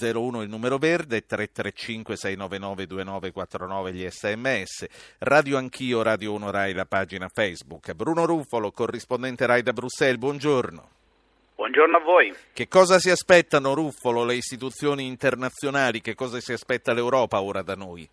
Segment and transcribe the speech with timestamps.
[0.00, 4.86] 01 il numero verde, 335 699 2949 gli sms,
[5.18, 7.92] Radio Anch'io, Radio 1 Rai, la pagina Facebook.
[7.92, 10.88] Bruno Ruffolo, corrispondente Rai da Bruxelles, buongiorno.
[11.54, 12.34] Buongiorno a voi.
[12.52, 16.00] Che cosa si aspettano, Ruffolo, le istituzioni internazionali?
[16.00, 18.08] Che cosa si aspetta l'Europa ora da noi?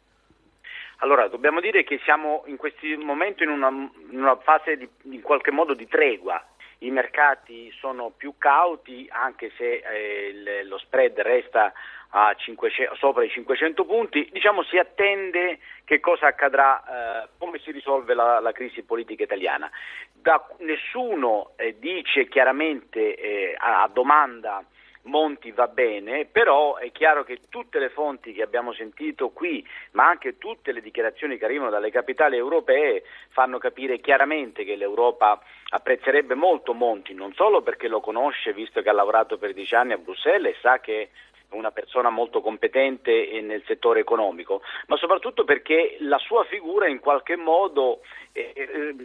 [0.98, 5.22] Allora, dobbiamo dire che siamo in questo momento in una, in una fase di, in
[5.22, 6.44] qualche modo di tregua.
[6.80, 11.74] I mercati sono più cauti, anche se eh, lo spread resta
[12.36, 18.16] 500, sopra i 500 punti, diciamo si attende che cosa accadrà, eh, come si risolve
[18.16, 19.70] la, la, crisi politica italiana.
[20.22, 24.64] Da, nessuno eh, dice chiaramente eh, a, domanda
[25.04, 30.08] Monti va bene, però è chiaro che tutte le fonti che abbiamo sentito qui, ma
[30.08, 36.36] anche tutte le dichiarazioni che arrivano dalle capitali europee, fanno capire chiaramente che l'Europa apprezzerebbe
[36.36, 39.98] molto Monti, non solo perché lo conosce, visto che ha lavorato per dieci anni a
[39.98, 41.10] Bruxelles e sa che
[41.52, 47.36] una persona molto competente nel settore economico, ma soprattutto perché la sua figura in qualche
[47.36, 48.02] modo
[48.34, 48.96] eh, eh,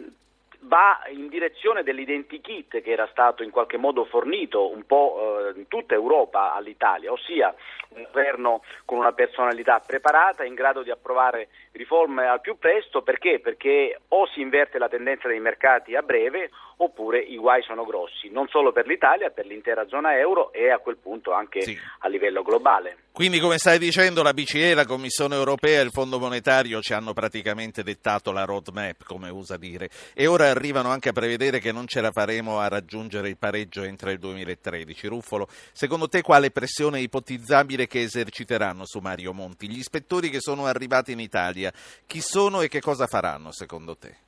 [0.65, 5.67] va in direzione dell'identikit che era stato in qualche modo fornito un po' eh, in
[5.67, 7.53] tutta Europa all'Italia, ossia
[7.89, 13.39] un governo con una personalità preparata, in grado di approvare riforme al più presto, perché?
[13.39, 18.29] Perché o si inverte la tendenza dei mercati a breve oppure i guai sono grossi,
[18.29, 21.77] non solo per l'Italia, per l'intera zona euro e a quel punto anche sì.
[21.99, 22.97] a livello globale.
[23.11, 27.13] Quindi, come stai dicendo, la BCE, la Commissione europea e il Fondo monetario ci hanno
[27.13, 31.87] praticamente dettato la roadmap, come usa dire, e ora arrivano anche a prevedere che non
[31.87, 35.07] ce la faremo a raggiungere il pareggio entro il 2013.
[35.07, 39.69] Ruffolo, secondo te quale pressione ipotizzabile che eserciteranno su Mario Monti?
[39.69, 41.64] Gli ispettori che sono arrivati in Italia,
[42.05, 44.23] chi sono e che cosa faranno secondo te?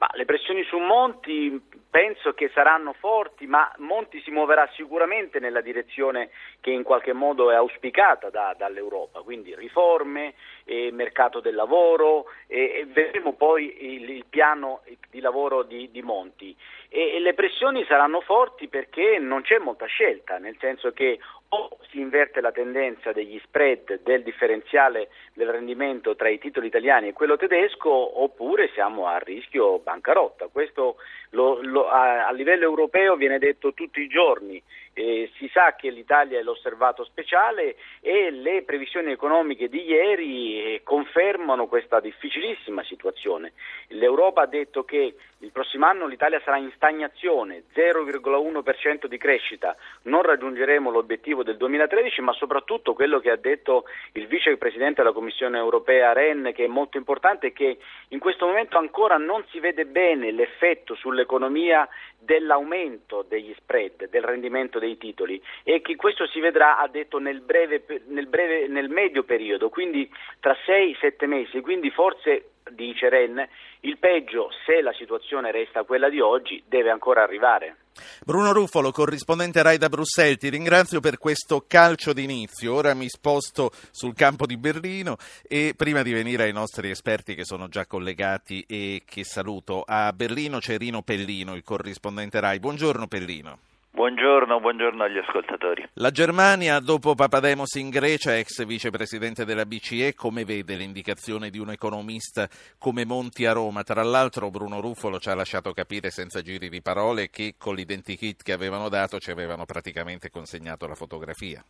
[0.00, 5.60] Ma le pressioni su Monti penso che saranno forti, ma Monti si muoverà sicuramente nella
[5.60, 10.32] direzione che in qualche modo è auspicata da, dall'Europa, quindi riforme,
[10.64, 16.00] eh, mercato del lavoro e, e vedremo poi il, il, piano di lavoro di, di
[16.00, 16.56] Monti.
[16.88, 21.18] E, e le pressioni saranno forti perché non c'è molta scelta, nel senso che
[21.52, 27.08] o si inverte la tendenza degli spread del differenziale del rendimento tra i titoli italiani
[27.08, 30.46] e quello tedesco oppure siamo a rischio bancarotta.
[30.46, 30.96] Questo
[31.30, 34.62] lo, lo, a, a, livello europeo viene detto tutti i giorni.
[34.92, 40.80] Eh, si sa che l'Italia è l'osservato speciale e le previsioni economiche di ieri eh,
[40.82, 43.52] confermano questa difficilissima situazione.
[43.88, 50.22] L'Europa ha detto che il prossimo anno l'Italia sarà in stagnazione, 0,1% di crescita, non
[50.22, 56.12] raggiungeremo l'obiettivo del 2013, ma soprattutto quello che ha detto il vicepresidente della Commissione europea
[56.12, 57.78] Ren, che è molto importante, è che
[58.08, 61.88] in questo momento ancora non si vede bene l'effetto sull'economia
[62.18, 67.40] dell'aumento degli spread, del rendimento dei titoli e che questo si vedrà, ha detto, nel,
[67.40, 70.10] breve, nel, breve, nel medio periodo, quindi
[70.40, 73.46] tra 6-7 mesi, quindi forse dice Ren,
[73.80, 77.76] il peggio, se la situazione resta quella di oggi, deve ancora arrivare.
[78.24, 82.74] Bruno Ruffolo, corrispondente Rai da Bruxelles, ti ringrazio per questo calcio d'inizio.
[82.74, 87.44] Ora mi sposto sul campo di Berlino e prima di venire ai nostri esperti che
[87.44, 92.58] sono già collegati e che saluto, a Berlino c'è Rino Pellino, il corrispondente Rai.
[92.58, 93.69] Buongiorno Pellino.
[93.92, 95.86] Buongiorno, buongiorno agli ascoltatori.
[95.94, 101.72] La Germania, dopo Papademos in Grecia, ex vicepresidente della BCE, come vede l'indicazione di un
[101.72, 102.48] economista
[102.78, 103.82] come Monti a Roma?
[103.82, 108.42] Tra l'altro Bruno Ruffolo ci ha lasciato capire senza giri di parole che con l'identikit
[108.42, 111.62] che avevano dato ci avevano praticamente consegnato la fotografia.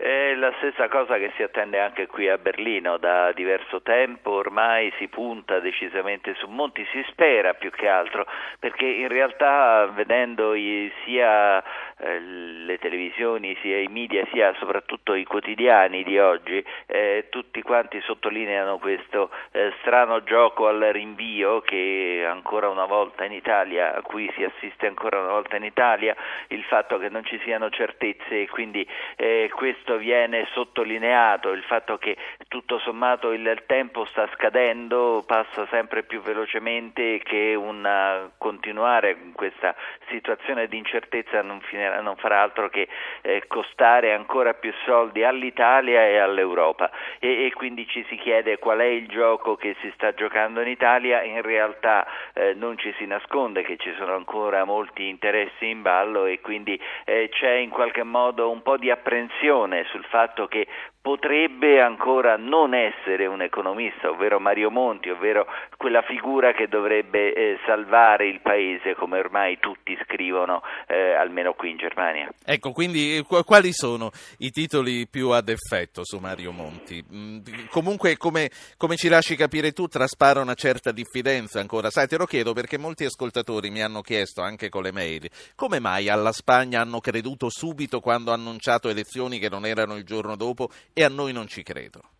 [0.00, 4.92] È la stessa cosa che si attende anche qui a Berlino da diverso tempo, ormai
[4.96, 8.24] si punta decisamente su Monti, si spera più che altro,
[8.60, 10.52] perché in realtà vedendo
[11.04, 11.60] sia
[11.96, 18.00] eh, le televisioni, sia i media, sia soprattutto i quotidiani di oggi, eh, tutti quanti
[18.02, 24.30] sottolineano questo eh, strano gioco al rinvio che ancora una volta in Italia, a cui
[24.36, 26.14] si assiste ancora una volta in Italia,
[26.48, 28.86] il fatto che non ci siano certezze e quindi
[29.16, 29.50] eh,
[29.88, 32.14] questo viene sottolineato, il fatto che
[32.48, 39.32] tutto sommato il tempo sta scadendo, passa sempre più velocemente e che una, continuare in
[39.32, 39.74] questa
[40.10, 42.86] situazione di incertezza non finirà non farà altro che
[43.22, 46.90] eh, costare ancora più soldi all'Italia e all'Europa.
[47.18, 50.68] E, e, quindi ci si chiede qual è il gioco che si sta giocando in
[50.68, 55.80] Italia, in realtà eh, non ci si nasconde che ci sono ancora molti interessi in
[55.80, 60.66] ballo e quindi eh, c'è in qualche modo un po' di apprensione sul fatto che
[61.00, 65.46] potrebbe ancora non essere un economista, ovvero Mario Monti, ovvero
[65.78, 71.70] quella figura che dovrebbe eh, salvare il paese, come ormai tutti scrivono, eh, almeno qui
[71.70, 72.28] in Germania.
[72.44, 77.02] Ecco, quindi quali sono i titoli più ad effetto su Mario Monti?
[77.10, 77.38] Mm,
[77.70, 81.88] comunque, come, come ci lasci capire tu, traspara una certa diffidenza ancora.
[81.88, 85.78] Sai, te lo chiedo perché molti ascoltatori mi hanno chiesto, anche con le mail, come
[85.80, 90.36] mai alla Spagna hanno creduto subito quando ha annunciato elezioni che non erano il giorno
[90.36, 92.17] dopo e a noi non ci credo.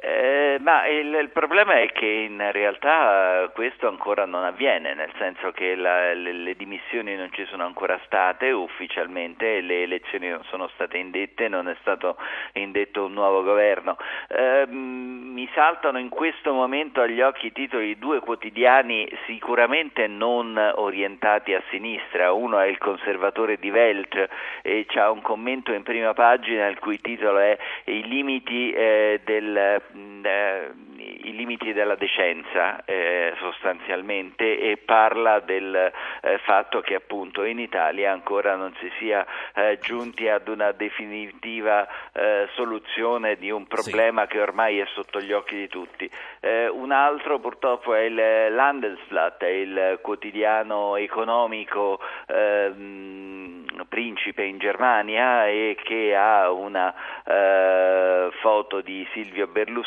[0.00, 5.50] Eh, ma il, il, problema è che in realtà questo ancora non avviene, nel senso
[5.50, 10.68] che la, le, le, dimissioni non ci sono ancora state ufficialmente, le elezioni non sono
[10.74, 12.16] state indette, non è stato
[12.52, 13.96] indetto un nuovo governo.
[14.28, 20.56] Eh, mi saltano in questo momento agli occhi i titoli di due quotidiani sicuramente non
[20.76, 24.28] orientati a sinistra, uno è il conservatore di Welt
[24.62, 29.86] e ha un commento in prima pagina il cui titolo è I limiti eh, del
[29.94, 38.12] i limiti della decenza eh, sostanzialmente e parla del eh, fatto che appunto in Italia
[38.12, 44.28] ancora non si sia eh, giunti ad una definitiva eh, soluzione di un problema sì.
[44.28, 46.10] che ormai è sotto gli occhi di tutti.
[46.40, 55.76] Eh, un altro purtroppo è il Landesblatt, il quotidiano economico ehm, principe in Germania e
[55.82, 56.94] che ha una
[57.24, 59.77] eh, foto di Silvio Berlusconi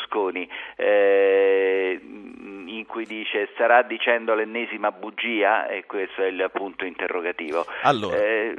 [0.76, 7.64] eh, in cui dice starà dicendo l'ennesima bugia e questo è il punto interrogativo.
[7.82, 8.16] Allora.
[8.16, 8.54] Eh,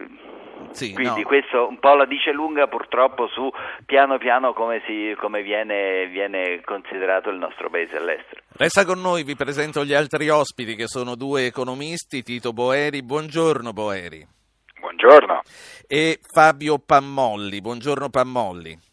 [0.72, 1.28] sì, Quindi no.
[1.28, 3.50] questo un po' la dice lunga purtroppo su
[3.86, 8.42] piano piano come, si, come viene, viene, considerato il nostro paese all'estero.
[8.56, 13.04] Resta con noi, vi presento gli altri ospiti che sono due economisti, Tito Boeri.
[13.04, 14.26] Buongiorno Boeri.
[14.80, 15.42] Buongiorno.
[15.88, 17.62] E Fabio Pammolli.
[17.62, 18.92] Buongiorno Pammolli.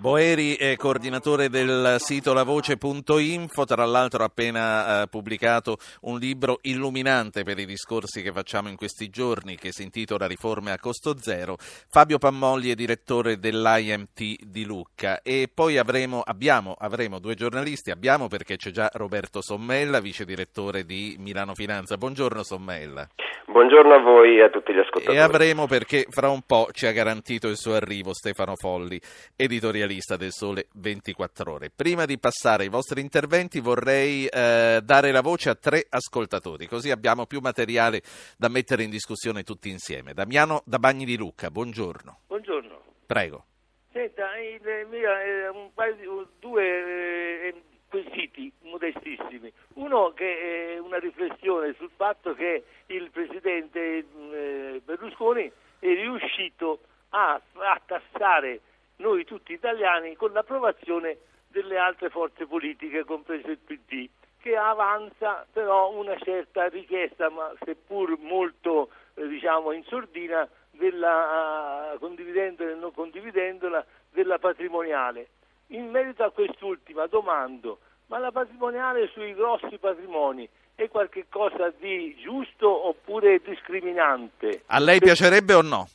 [0.00, 7.42] Boeri è coordinatore del sito lavoce.info, tra l'altro ha appena eh, pubblicato un libro illuminante
[7.42, 11.58] per i discorsi che facciamo in questi giorni che si intitola Riforme a costo zero.
[11.58, 18.26] Fabio Pammolli è direttore dell'IMT di Lucca e poi avremo, abbiamo, avremo due giornalisti, abbiamo
[18.28, 21.98] perché c'è già Roberto Sommella, vice direttore di Milano Finanza.
[21.98, 23.06] Buongiorno Sommella.
[23.44, 25.16] Buongiorno a voi e a tutti gli ascoltatori.
[25.16, 28.98] E avremo perché fra un po' ci ha garantito il suo arrivo Stefano Folli,
[29.34, 31.70] editorialista del Sole 24 Ore.
[31.74, 36.92] Prima di passare ai vostri interventi vorrei eh, dare la voce a tre ascoltatori, così
[36.92, 38.02] abbiamo più materiale
[38.38, 40.14] da mettere in discussione tutti insieme.
[40.14, 42.20] Damiano da Bagni di Lucca, buongiorno.
[42.28, 42.82] Buongiorno.
[43.04, 43.46] Prego.
[43.92, 46.06] Senta, il, mia, eh, un paio di,
[46.38, 47.54] due eh,
[47.88, 49.52] quesiti modestissimi.
[49.74, 57.32] Uno che è una riflessione sul fatto che il presidente eh, Berlusconi è riuscito a,
[57.32, 58.60] a tassare
[59.00, 64.08] noi tutti italiani con l'approvazione delle altre forze politiche, compreso il PD,
[64.40, 71.98] che avanza però una certa richiesta, ma seppur molto eh, diciamo in sordina, della, uh,
[71.98, 75.28] condividendola e non condividendola, della patrimoniale.
[75.68, 82.88] In merito a quest'ultima domando, ma la patrimoniale sui grossi patrimoni è qualcosa di giusto
[82.88, 84.62] oppure discriminante?
[84.66, 85.88] A lei piacerebbe o no?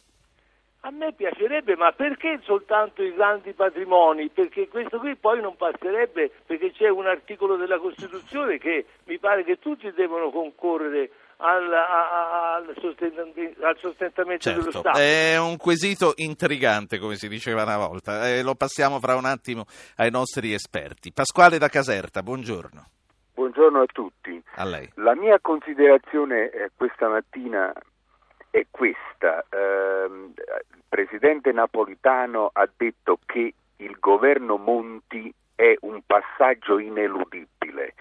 [0.85, 4.29] A me piacerebbe, ma perché soltanto i grandi patrimoni?
[4.29, 9.43] Perché questo qui poi non passerebbe, perché c'è un articolo della Costituzione che mi pare
[9.43, 14.99] che tutti devono concorrere al, al, sostentamento, al sostentamento certo, dello Stato.
[14.99, 18.29] È un quesito intrigante, come si diceva una volta.
[18.29, 19.65] Eh, lo passiamo fra un attimo
[19.95, 21.11] ai nostri esperti.
[21.11, 22.85] Pasquale da Caserta, buongiorno.
[23.33, 24.39] Buongiorno a tutti.
[24.57, 24.87] A lei.
[24.97, 27.73] La mia considerazione eh, questa mattina
[28.55, 29.45] è questa.
[29.49, 37.95] Eh, il presidente Napolitano ha detto che il governo Monti è un passaggio ineludibile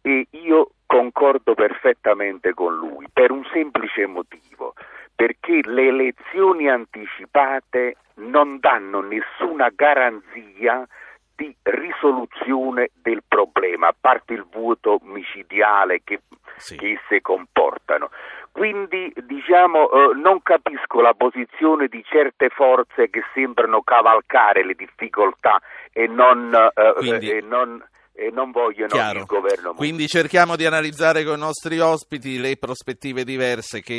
[0.00, 4.72] e io concordo perfettamente con lui per un semplice motivo,
[5.14, 10.86] perché le elezioni anticipate non danno nessuna garanzia
[11.34, 16.20] di risoluzione del problema, a parte il vuoto micidiale che,
[16.56, 16.76] sì.
[16.76, 18.10] che esse comportano.
[18.52, 25.58] Quindi diciamo eh, non capisco la posizione di certe forze che sembrano cavalcare le difficoltà
[25.90, 27.30] e non, eh, Quindi...
[27.30, 27.82] e non
[28.14, 29.20] e non vogliono Chiaro.
[29.20, 29.74] il governo.
[29.74, 33.94] Quindi cerchiamo di analizzare con i nostri ospiti le prospettive diverse che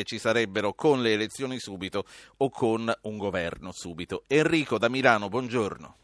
[0.00, 2.04] eh, ci sarebbero con le elezioni subito
[2.38, 4.24] o con un governo subito.
[4.26, 5.94] Enrico da Milano, buongiorno.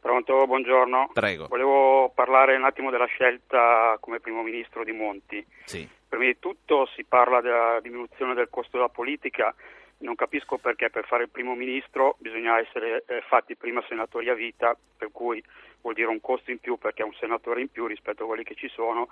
[0.00, 1.10] Pronto, buongiorno.
[1.12, 1.48] Prego.
[1.48, 5.44] Volevo parlare un attimo della scelta come primo ministro di Monti.
[5.64, 5.86] Sì.
[6.08, 9.54] Prima di tutto si parla della diminuzione del costo della politica.
[9.98, 14.34] Non capisco perché per fare il primo ministro bisogna essere eh, fatti prima senatori a
[14.34, 15.42] vita, per cui
[15.80, 18.44] vuol dire un costo in più perché è un senatore in più rispetto a quelli
[18.44, 19.08] che ci sono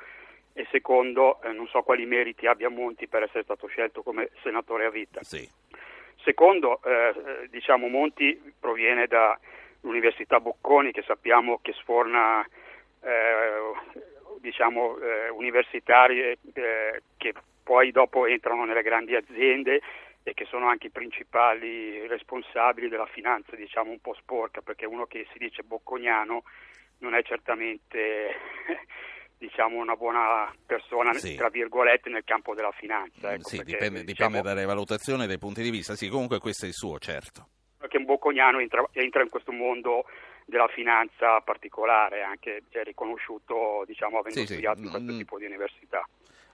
[0.52, 4.86] e secondo eh, non so quali meriti abbia Monti per essere stato scelto come senatore
[4.86, 5.22] a vita.
[5.22, 5.46] Sì.
[6.22, 12.42] Secondo, eh, diciamo, Monti proviene dall'Università Bocconi che sappiamo che sforna
[13.02, 13.72] eh,
[14.46, 17.34] diciamo, eh, universitari eh, che
[17.64, 19.80] poi dopo entrano nelle grandi aziende
[20.22, 25.06] e che sono anche i principali responsabili della finanza, diciamo un po' sporca, perché uno
[25.06, 26.44] che si dice bocconiano
[26.98, 28.34] non è certamente
[29.36, 31.34] diciamo una buona persona Sì.
[31.34, 33.32] tra virgolette nel campo della finanza.
[33.32, 35.96] Ecco, sì, perché, dipende, diciamo, dipende dalle valutazioni e dai punti di vista.
[35.96, 37.48] Sì, comunque questo è il suo, certo.
[37.88, 40.06] che un bocconiano entra, entra in questo mondo
[40.46, 45.18] della finanza particolare, anche è riconosciuto diciamo avendo Sì, sì, studiato in questo mm.
[45.18, 46.08] tipo di università.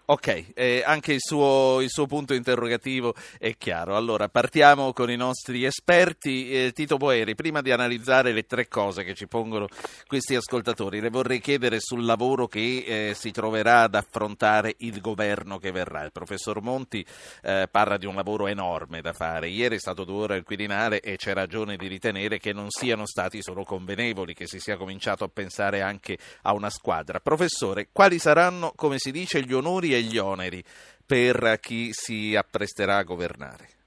[0.05, 3.95] Ok, eh, anche il suo, il suo punto interrogativo è chiaro.
[3.95, 6.51] Allora, partiamo con i nostri esperti.
[6.51, 9.69] Eh, Tito Boeri, prima di analizzare le tre cose che ci pongono
[10.09, 15.59] questi ascoltatori, le vorrei chiedere sul lavoro che eh, si troverà ad affrontare il governo
[15.59, 16.03] che verrà.
[16.03, 17.07] Il professor Monti
[17.43, 19.51] eh, parla di un lavoro enorme da fare.
[19.51, 23.07] Ieri è stato due ore al Quirinale e c'è ragione di ritenere che non siano
[23.07, 27.21] stati solo convenevoli, che si sia cominciato a pensare anche a una squadra.
[27.21, 30.63] Professore, quali saranno, come si dice, gli onori e gli oneri
[31.05, 33.82] per chi si appresterà a governare?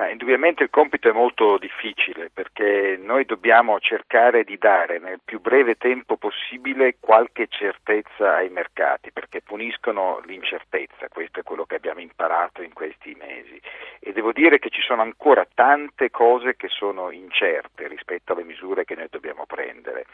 [0.00, 5.42] Ma indubbiamente il compito è molto difficile perché noi dobbiamo cercare di dare nel più
[5.42, 12.00] breve tempo possibile qualche certezza ai mercati perché puniscono l'incertezza, questo è quello che abbiamo
[12.00, 13.60] imparato in questi mesi
[14.00, 18.86] e devo dire che ci sono ancora tante cose che sono incerte rispetto alle misure
[18.86, 20.06] che noi dobbiamo prendere.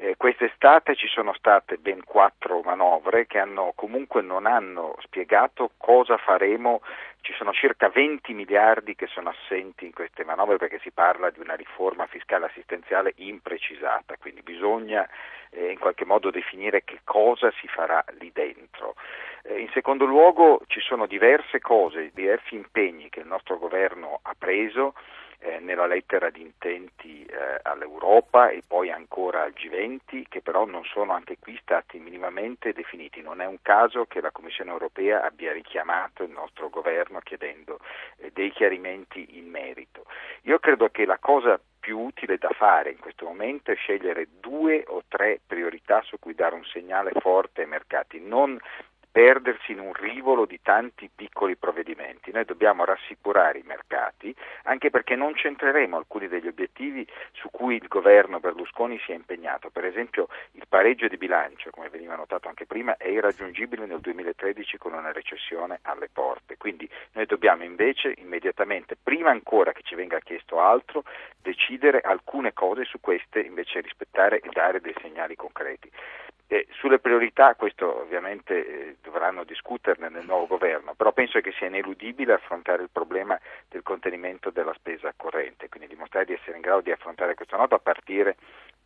[0.00, 6.16] Eh, quest'estate ci sono state ben quattro manovre che hanno, comunque non hanno spiegato cosa
[6.16, 6.82] faremo
[7.20, 11.40] ci sono circa 20 miliardi che sono assenti in queste manovre perché si parla di
[11.40, 15.08] una riforma fiscale assistenziale imprecisata, quindi bisogna
[15.50, 18.94] eh, in qualche modo definire che cosa si farà lì dentro.
[19.42, 24.34] Eh, in secondo luogo ci sono diverse cose, diversi impegni che il nostro governo ha
[24.38, 24.94] preso
[25.40, 30.84] eh, nella lettera di intenti eh, all'Europa e poi ancora al G20 che però non
[30.84, 33.22] sono anche qui stati minimamente definiti.
[33.22, 37.78] Non è un caso che la Commissione europea abbia richiamato il nostro governo chiedendo
[38.16, 40.06] eh, dei chiarimenti in merito.
[40.42, 44.84] Io credo che la cosa più utile da fare in questo momento è scegliere due
[44.88, 48.58] o tre priorità su cui dare un segnale forte ai mercati, non
[49.10, 52.30] perdersi in un rivolo di tanti piccoli provvedimenti.
[52.30, 54.34] Noi dobbiamo rassicurare i mercati,
[54.64, 59.70] anche perché non centreremo alcuni degli obiettivi su cui il governo Berlusconi si è impegnato.
[59.70, 64.78] Per esempio il pareggio di bilancio, come veniva notato anche prima, è irraggiungibile nel 2013
[64.78, 66.56] con una recessione alle porte.
[66.56, 71.04] Quindi noi dobbiamo invece immediatamente, prima ancora che ci venga chiesto altro,
[71.40, 75.90] decidere alcune cose su queste invece rispettare e dare dei segnali concreti.
[76.50, 81.66] Eh, sulle priorità, questo ovviamente eh, dovranno discuterne nel nuovo governo, però penso che sia
[81.66, 83.38] ineludibile affrontare il problema
[83.68, 87.76] del contenimento della spesa corrente, quindi dimostrare di essere in grado di affrontare questa nota
[87.76, 88.36] a partire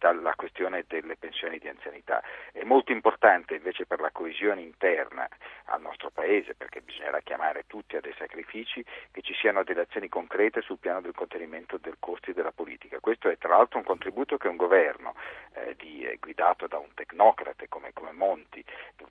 [0.02, 2.24] dalla questione delle pensioni di anzianità.
[2.50, 5.28] È molto importante invece per la coesione interna
[5.66, 10.08] al nostro Paese, perché bisognerà chiamare tutti a dei sacrifici, che ci siano delle azioni
[10.08, 12.98] concrete sul piano del contenimento dei costi della politica.
[12.98, 15.14] Questo è tra l'altro un contributo che un governo
[15.54, 18.64] eh, di, eh, guidato da un tecnocrate come, come Monti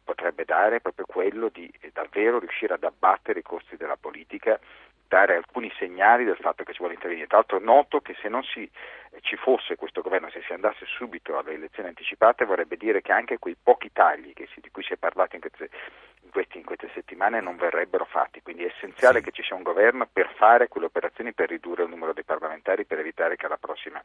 [0.03, 4.60] potrebbe dare, proprio quello di eh, davvero riuscire ad abbattere i costi della politica
[5.12, 7.27] dare alcuni segnali del fatto che ci vuole intervenire.
[7.27, 8.69] Tra l'altro noto che se non si,
[9.20, 13.39] ci fosse questo governo, se si andasse subito alle elezioni anticipate, vorrebbe dire che anche
[13.39, 15.70] quei pochi tagli si, di cui si è parlato in queste,
[16.32, 18.42] questi, in queste, settimane non verrebbero fatti.
[18.42, 19.26] Quindi è essenziale sì.
[19.26, 22.86] che ci sia un governo per fare quelle operazioni per ridurre il numero dei parlamentari,
[22.86, 24.02] per evitare che alla prossima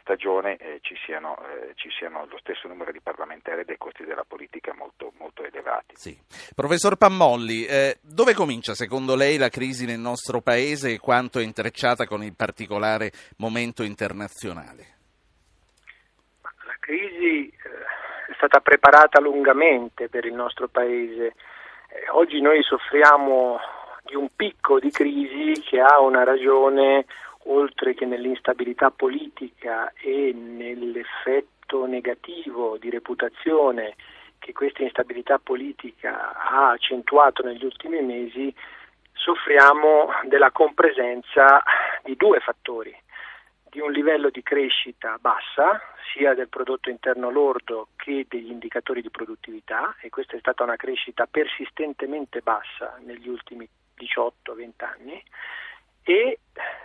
[0.00, 4.04] stagione eh, ci, siano, eh, ci, siano, lo stesso numero di parlamentari e dei costi
[4.04, 5.94] della politica molto, molto elevati.
[5.94, 6.18] Sì.
[6.54, 11.42] Professor Pammolli, eh, dove comincia secondo lei la crisi nel nostro paese e quanto è
[11.42, 14.98] intrecciata con il particolare momento internazionale?
[16.42, 17.52] La crisi eh,
[18.30, 21.34] è stata preparata lungamente per il nostro paese.
[21.92, 23.58] Eh, oggi noi soffriamo
[24.04, 27.04] di un picco di crisi che ha una ragione
[27.44, 33.96] oltre che nell'instabilità politica e nell'effetto negativo di reputazione
[34.38, 38.54] che questa instabilità politica ha accentuato negli ultimi mesi,
[39.12, 41.62] soffriamo della compresenza
[42.04, 42.96] di due fattori,
[43.70, 45.80] di un livello di crescita bassa,
[46.12, 50.76] sia del prodotto interno lordo che degli indicatori di produttività, e questa è stata una
[50.76, 55.22] crescita persistentemente bassa negli ultimi 18-20 anni,
[56.02, 56.40] e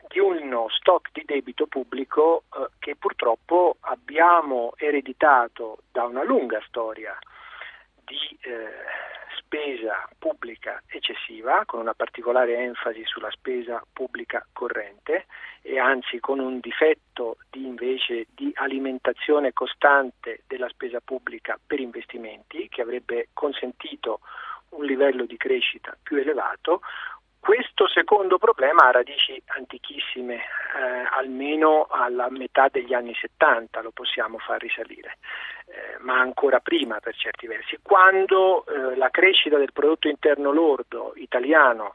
[0.08, 7.18] di uno stock di debito pubblico eh, che purtroppo abbiamo ereditato da una lunga storia
[8.06, 8.70] di eh,
[9.38, 15.26] spesa pubblica eccessiva, con una particolare enfasi sulla spesa pubblica corrente
[15.62, 22.68] e anzi con un difetto di, invece di alimentazione costante della spesa pubblica per investimenti
[22.70, 24.20] che avrebbe consentito
[24.70, 26.82] un livello di crescita più elevato,
[27.46, 34.40] questo secondo problema ha radici antichissime, eh, almeno alla metà degli anni 70 lo possiamo
[34.40, 35.20] far risalire,
[35.68, 41.14] eh, ma ancora prima per certi versi, quando eh, la crescita del prodotto interno lordo
[41.18, 41.92] italiano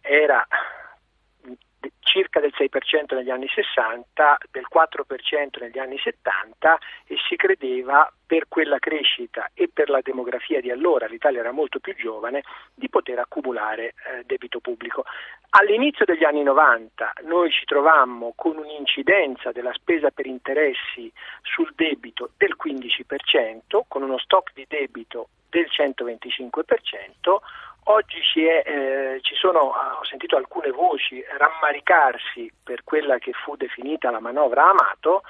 [0.00, 0.46] era
[2.00, 8.46] circa del 6% negli anni 60, del 4% negli anni 70 e si credeva per
[8.48, 12.42] quella crescita e per la demografia di allora, l'Italia era molto più giovane,
[12.74, 15.04] di poter accumulare eh, debito pubblico.
[15.50, 22.30] All'inizio degli anni 90 noi ci trovammo con un'incidenza della spesa per interessi sul debito
[22.36, 27.38] del 15%, con uno stock di debito del 125%,
[27.86, 33.56] Oggi ci, è, eh, sono, ah, ho sentito alcune voci rammaricarsi per quella che fu
[33.56, 35.22] definita la manovra Amato,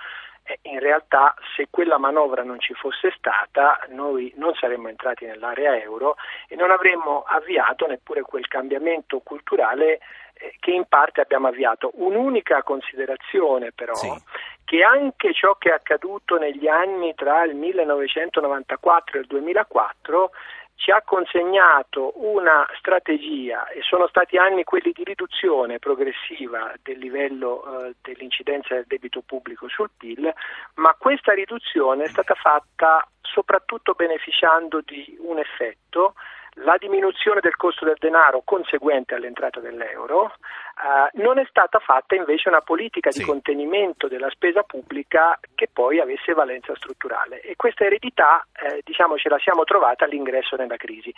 [0.44, 5.80] eh, in realtà se quella manovra non ci fosse stata noi non saremmo entrati nell'area
[5.80, 9.98] euro e non avremmo avviato neppure quel cambiamento culturale
[10.34, 11.90] eh, che in parte abbiamo avviato.
[11.94, 14.12] Un'unica considerazione però, sì.
[14.64, 20.30] che anche ciò che è accaduto negli anni tra il 1994 e il 2004
[20.76, 27.86] ci ha consegnato una strategia e sono stati anni quelli di riduzione progressiva del livello
[27.86, 30.32] eh, dell'incidenza del debito pubblico sul PIL,
[30.74, 36.14] ma questa riduzione è stata fatta soprattutto beneficiando di un effetto
[36.58, 40.34] la diminuzione del costo del denaro conseguente all'entrata dell'euro,
[40.74, 43.20] eh, non è stata fatta invece una politica sì.
[43.20, 49.16] di contenimento della spesa pubblica che poi avesse valenza strutturale e questa eredità eh, diciamo
[49.16, 51.14] ce la siamo trovata all'ingresso nella crisi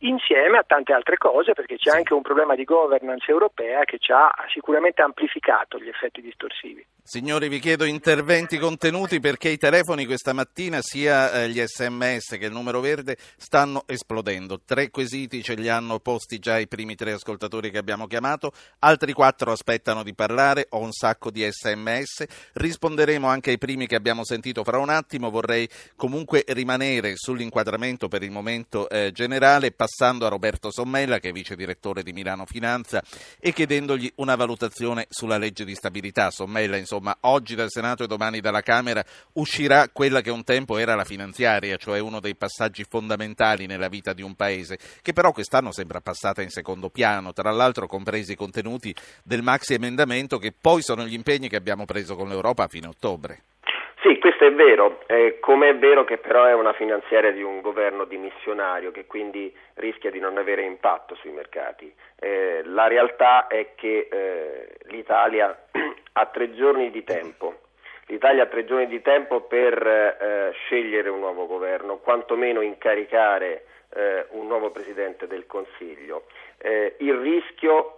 [0.00, 1.96] insieme a tante altre cose perché c'è sì.
[1.96, 6.86] anche un problema di governance europea che ci ha sicuramente amplificato gli effetti distorsivi.
[7.02, 12.44] Signori, vi chiedo interventi contenuti perché i telefoni questa mattina, sia eh, gli sms che
[12.44, 14.60] il numero verde, stanno esplodendo.
[14.62, 18.52] Tre quesiti ce li hanno posti già i primi tre ascoltatori che abbiamo chiamato,
[18.98, 23.94] altri quattro aspettano di parlare, ho un sacco di sms, risponderemo anche ai primi che
[23.94, 30.26] abbiamo sentito fra un attimo, vorrei comunque rimanere sull'inquadramento per il momento eh, generale, passando
[30.26, 33.00] a Roberto Sommella, che è vice direttore di Milano Finanza,
[33.38, 36.32] e chiedendogli una valutazione sulla legge di stabilità.
[36.32, 40.96] Sommella, insomma, oggi dal Senato e domani dalla Camera uscirà quella che un tempo era
[40.96, 45.70] la finanziaria, cioè uno dei passaggi fondamentali nella vita di un paese, che però quest'anno
[45.70, 48.87] sembra passata in secondo piano, tra l'altro compresi i contenuti
[49.22, 52.88] del maxi emendamento che poi sono gli impegni che abbiamo preso con l'Europa a fine
[52.88, 53.42] ottobre.
[54.02, 57.60] Sì, questo è vero, eh, come è vero che però è una finanziaria di un
[57.60, 61.92] governo dimissionario che quindi rischia di non avere impatto sui mercati.
[62.18, 65.64] Eh, la realtà è che eh, l'Italia
[66.12, 67.66] ha tre giorni di tempo
[68.08, 74.24] L'Italia ha tre giorni di tempo per eh, scegliere un nuovo governo, quantomeno incaricare eh,
[74.30, 76.24] un nuovo Presidente del Consiglio.
[76.56, 77.97] Eh, il rischio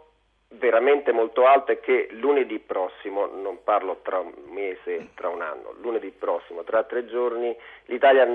[0.55, 5.75] veramente molto alto è che lunedì prossimo, non parlo tra un mese, tra un anno,
[5.81, 8.27] lunedì prossimo, tra tre giorni, l'Italia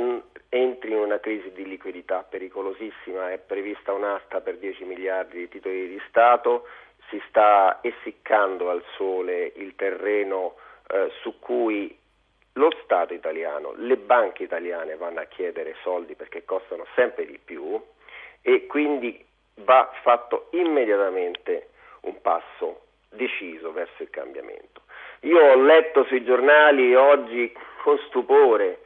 [0.49, 5.89] entri in una crisi di liquidità pericolosissima, è prevista un'asta per 10 miliardi di titoli
[5.89, 6.67] di Stato,
[7.09, 10.55] si sta essiccando al sole il terreno
[10.87, 11.95] eh, su cui
[12.53, 17.79] lo Stato italiano, le banche italiane vanno a chiedere soldi perché costano sempre di più
[18.41, 19.23] e quindi
[19.55, 21.69] va fatto immediatamente
[22.05, 24.81] un passo deciso verso il cambiamento.
[25.21, 27.51] Io ho letto sui giornali oggi
[27.83, 28.81] con stupore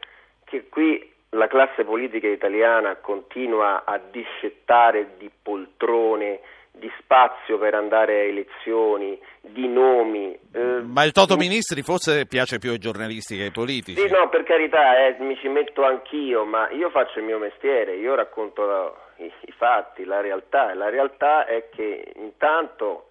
[0.46, 6.40] che qui la classe politica italiana continua a discettare di poltrone,
[6.72, 10.38] di spazio per andare a elezioni, di nomi.
[10.54, 14.00] Eh, Ma il Toto Ministri forse piace più ai giornalisti che ai politici.
[14.00, 17.96] Sì, no, per carità, eh, mi ci metto anch'io, ma io faccio il mio mestiere,
[17.96, 23.09] io racconto i, i fatti, la realtà, e la realtà è che intanto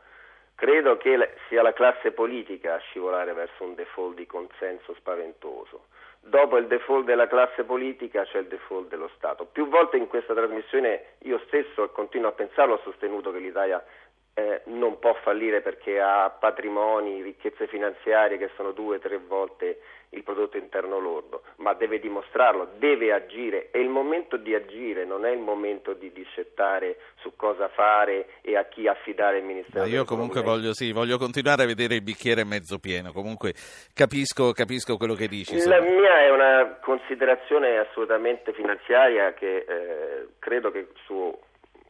[0.60, 1.16] Credo che
[1.46, 5.84] sia la classe politica a scivolare verso un default di consenso spaventoso.
[6.18, 9.44] Dopo il default della classe politica c'è il default dello Stato.
[9.44, 13.80] Più volte in questa trasmissione io stesso, e continuo a pensarlo, ho sostenuto che l'Italia
[14.38, 19.80] eh, non può fallire perché ha patrimoni, ricchezze finanziarie che sono due o tre volte
[20.10, 23.68] il prodotto interno lordo, ma deve dimostrarlo, deve agire.
[23.72, 28.56] È il momento di agire, non è il momento di discettare su cosa fare e
[28.56, 29.80] a chi affidare il Ministero.
[29.80, 33.54] Ma io comunque voglio, sì, voglio, continuare a vedere il bicchiere mezzo pieno, comunque
[33.92, 35.56] capisco, capisco quello che dici.
[35.66, 36.00] La insomma.
[36.00, 41.36] mia è una considerazione assolutamente finanziaria che eh, credo che su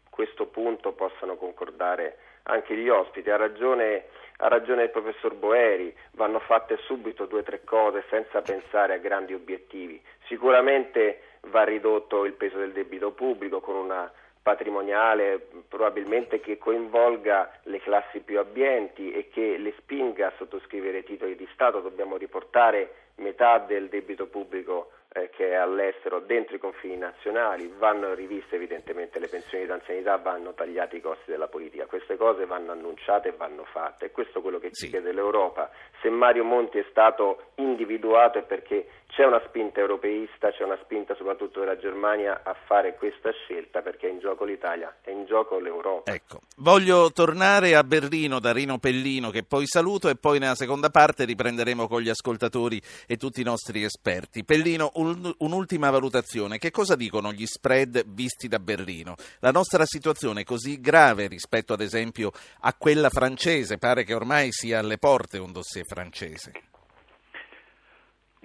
[0.09, 2.17] questo punto possano concordare
[2.49, 3.31] anche gli ospiti.
[3.31, 4.05] Ha ragione
[4.41, 8.99] ha ragione il professor Boeri, vanno fatte subito due o tre cose senza pensare a
[8.99, 10.01] grandi obiettivi.
[10.27, 17.81] Sicuramente va ridotto il peso del debito pubblico con una patrimoniale probabilmente che coinvolga le
[17.81, 21.81] classi più abbienti e che le spinga a sottoscrivere titoli di Stato.
[21.81, 28.15] Dobbiamo riportare metà del debito pubblico eh, che è all'estero dentro i confini nazionali, vanno
[28.15, 32.73] riviste evidentemente le pensioni di anzianità, vanno tagliati i costi della politica, queste cose vanno
[32.73, 34.07] annunciate e vanno fatte.
[34.07, 35.71] E questo è quello che ci chiede l'Europa.
[36.01, 41.15] Se Mario Monti è stato individuato è perché c'è una spinta europeista, c'è una spinta
[41.17, 45.59] soprattutto della Germania a fare questa scelta perché è in gioco l'Italia, è in gioco
[45.59, 46.13] l'Europa.
[46.13, 50.91] Ecco, voglio tornare a Berlino da Rino Pellino che poi saluto e poi nella seconda
[50.91, 54.45] parte riprenderemo con gli ascoltatori e tutti i nostri esperti.
[54.45, 56.59] Pellino, un, un'ultima valutazione.
[56.59, 59.15] Che cosa dicono gli spread visti da Berlino?
[59.41, 63.79] La nostra situazione è così grave rispetto ad esempio a quella francese?
[63.79, 66.68] Pare che ormai sia alle porte un dossier francese.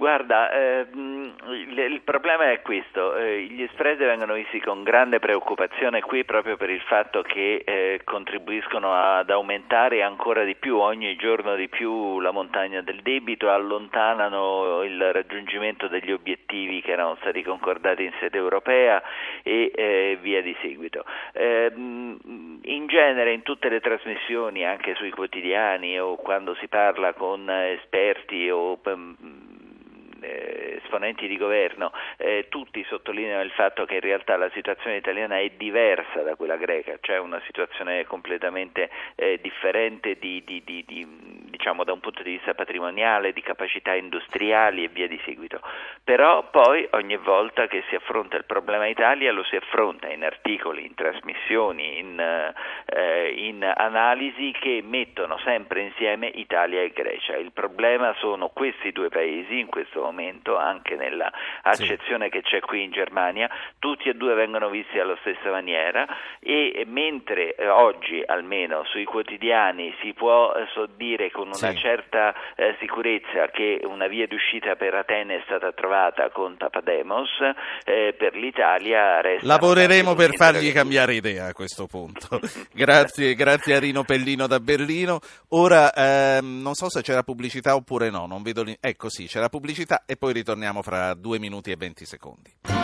[0.04, 6.26] Guarda, eh, il, problema è questo, eh, gli spread vengono visti con grande preoccupazione qui
[6.26, 11.70] proprio per il fatto che eh, contribuiscono ad aumentare ancora di più, ogni giorno di
[11.70, 18.12] più la montagna del debito, allontanano il raggiungimento degli obiettivi che erano stati concordati in
[18.20, 19.02] sede europea
[19.42, 21.06] e eh, via di seguito.
[21.32, 27.50] Ehm, in genere in tutte le trasmissioni, anche sui quotidiani o quando si parla con
[27.50, 29.52] esperti o eh,
[30.24, 35.50] esponenti di governo, eh, tutti sottolineano il fatto che in realtà la situazione italiana è
[35.58, 41.08] diversa da quella greca, cioè una situazione completamente eh, differente di, di, di,
[41.50, 45.62] diciamo, da un punto di vista patrimoniale, di capacità industriali e via di seguito.
[46.04, 50.86] Però poi ogni volta che si affronta il problema Italia lo si affronta in articoli,
[50.86, 52.20] in trasmissioni, in,
[52.86, 57.36] eh, in analisi che mettono sempre insieme Italia e Grecia.
[57.36, 61.32] Il problema sono questi due paesi in questo momento momento, anche nella
[61.64, 62.32] accezione sì.
[62.32, 63.50] che c'è qui in Germania,
[63.80, 66.06] tutti e due vengono visti alla stessa maniera
[66.40, 71.78] e mentre eh, oggi almeno sui quotidiani si può eh, dire con una sì.
[71.78, 77.30] certa eh, sicurezza che una via d'uscita per Atene è stata trovata con Papademos,
[77.86, 79.48] eh, per l'Italia resta...
[79.48, 82.40] Lavoreremo per fargli cambiare idea a questo punto.
[82.72, 85.20] grazie, grazie a Rino Pellino da Berlino.
[85.50, 88.64] Ora ehm, non so se c'era pubblicità oppure no, non vedo...
[88.80, 92.83] Ecco sì, c'era pubblicità e poi ritorniamo fra due minuti e venti secondi.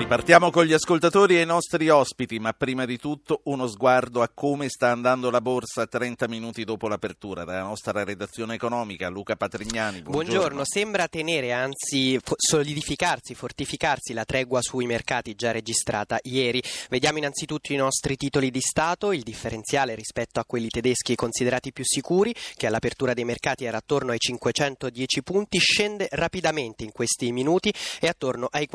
[0.00, 4.30] Ripartiamo con gli ascoltatori e i nostri ospiti, ma prima di tutto uno sguardo a
[4.32, 7.44] come sta andando la borsa 30 minuti dopo l'apertura.
[7.44, 10.00] Dalla nostra redazione economica, Luca Patrignani.
[10.00, 10.30] Buongiorno.
[10.30, 10.62] buongiorno.
[10.64, 16.62] Sembra tenere, anzi solidificarsi, fortificarsi la tregua sui mercati già registrata ieri.
[16.88, 21.84] Vediamo innanzitutto i nostri titoli di Stato, il differenziale rispetto a quelli tedeschi considerati più
[21.84, 27.72] sicuri, che all'apertura dei mercati era attorno ai 510 punti, scende rapidamente in questi minuti
[28.00, 28.66] e attorno ai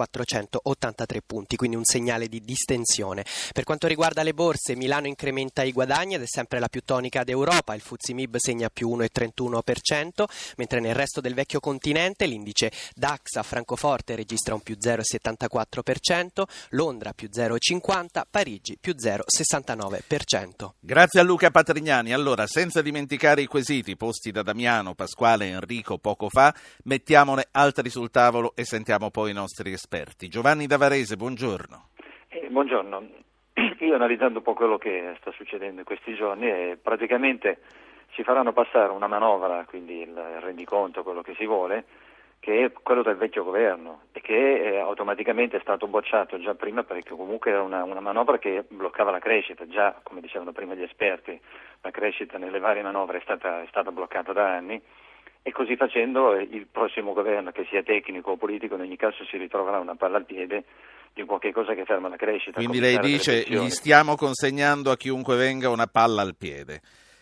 [0.96, 3.26] 483 punti, quindi un segnale di distensione.
[3.54, 7.24] Per quanto riguarda le borse, Milano incrementa i guadagni ed è sempre la più tonica
[7.24, 10.24] d'Europa, il Fuzzi Mib segna più 1,31%,
[10.58, 17.14] mentre nel resto del vecchio continente l'indice DAX a Francoforte registra un più 0,74%, Londra
[17.14, 20.70] più 0,50%, Parigi più 0,69%.
[20.80, 22.14] Grazie a Luca Patrignani.
[22.14, 26.54] Allora, senza dimenticare i quesiti posti da Damiano, Pasquale e Enrico poco fa,
[26.84, 30.28] mettiamone altri sul tavolo e sentiamo poi i nostri esperti.
[30.28, 31.88] Giovanni Davarese, Paese, buongiorno.
[32.30, 33.08] Eh, buongiorno.
[33.80, 37.62] Io analizzando un po' quello che sta succedendo in questi giorni, eh, praticamente
[38.12, 41.86] ci faranno passare una manovra, quindi il rendiconto, quello che si vuole,
[42.40, 46.84] che è quello del vecchio governo e che è automaticamente è stato bocciato già prima
[46.84, 50.84] perché comunque era una, una, manovra che bloccava la crescita, già come dicevano prima gli
[50.84, 51.40] esperti
[51.82, 54.80] la crescita nelle varie manovre è stata, è stata bloccata da anni
[55.48, 59.38] e così facendo il prossimo governo, che sia tecnico o politico, in ogni caso si
[59.38, 60.64] ritroverà una palla al piede
[61.14, 62.58] di qualche cosa che ferma la crescita.
[62.58, 66.82] Quindi lei dice gli stiamo consegnando a chiunque venga una palla al piede.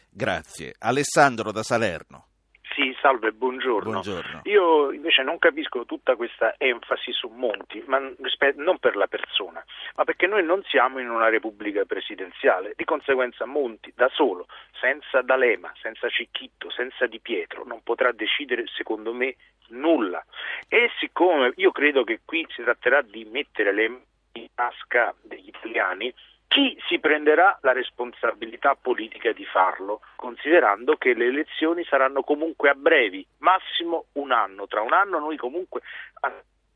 [0.09, 0.73] Grazie.
[0.79, 2.27] Alessandro da Salerno.
[2.73, 3.91] Sì, salve, buongiorno.
[3.91, 4.41] buongiorno.
[4.45, 9.63] Io invece non capisco tutta questa enfasi su Monti, ma non per la persona,
[9.95, 12.73] ma perché noi non siamo in una repubblica presidenziale.
[12.75, 14.47] Di conseguenza Monti da solo,
[14.79, 19.35] senza D'Alema, senza Cicchitto, senza Di Pietro, non potrà decidere, secondo me,
[19.67, 20.23] nulla.
[20.67, 24.01] E siccome io credo che qui si tratterà di mettere le mani
[24.33, 26.11] in tasca degli italiani,
[26.53, 32.75] chi si prenderà la responsabilità politica di farlo, considerando che le elezioni saranno comunque a
[32.75, 34.67] brevi, massimo un anno.
[34.67, 35.81] Tra un anno noi comunque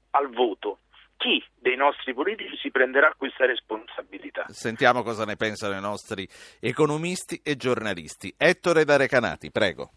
[0.10, 0.80] al voto.
[1.16, 4.46] Chi dei nostri politici si prenderà questa responsabilità?
[4.50, 6.28] Sentiamo cosa ne pensano i nostri
[6.60, 8.34] economisti e giornalisti.
[8.36, 9.92] Ettore da Recanati, prego.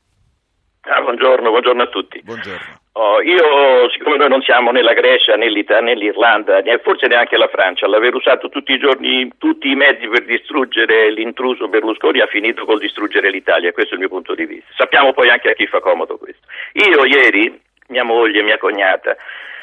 [0.83, 2.23] Ah, buongiorno, buongiorno, a tutti.
[2.23, 2.79] Buongiorno.
[2.93, 7.49] Oh, io, siccome noi non siamo né la Grecia né l'Irlanda, né forse neanche la
[7.49, 12.65] Francia, l'aver usato tutti i giorni tutti i mezzi per distruggere l'intruso Berlusconi ha finito
[12.65, 14.73] col distruggere l'Italia, questo è il mio punto di vista.
[14.77, 16.47] Sappiamo poi anche a chi fa comodo questo.
[16.73, 19.17] Io ieri, mia moglie, mia cognata,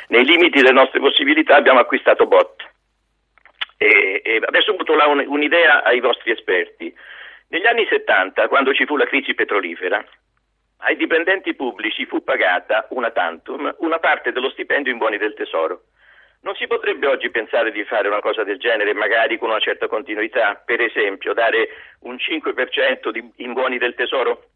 [0.09, 2.63] nei limiti delle nostre possibilità abbiamo acquistato bot.
[3.77, 6.93] E, e adesso butto là un, un'idea ai vostri esperti.
[7.49, 10.03] Negli anni 70, quando ci fu la crisi petrolifera,
[10.77, 15.83] ai dipendenti pubblici fu pagata una tantum una parte dello stipendio in buoni del tesoro.
[16.41, 19.87] Non si potrebbe oggi pensare di fare una cosa del genere, magari con una certa
[19.87, 21.67] continuità, per esempio dare
[22.01, 24.49] un 5% di, in buoni del tesoro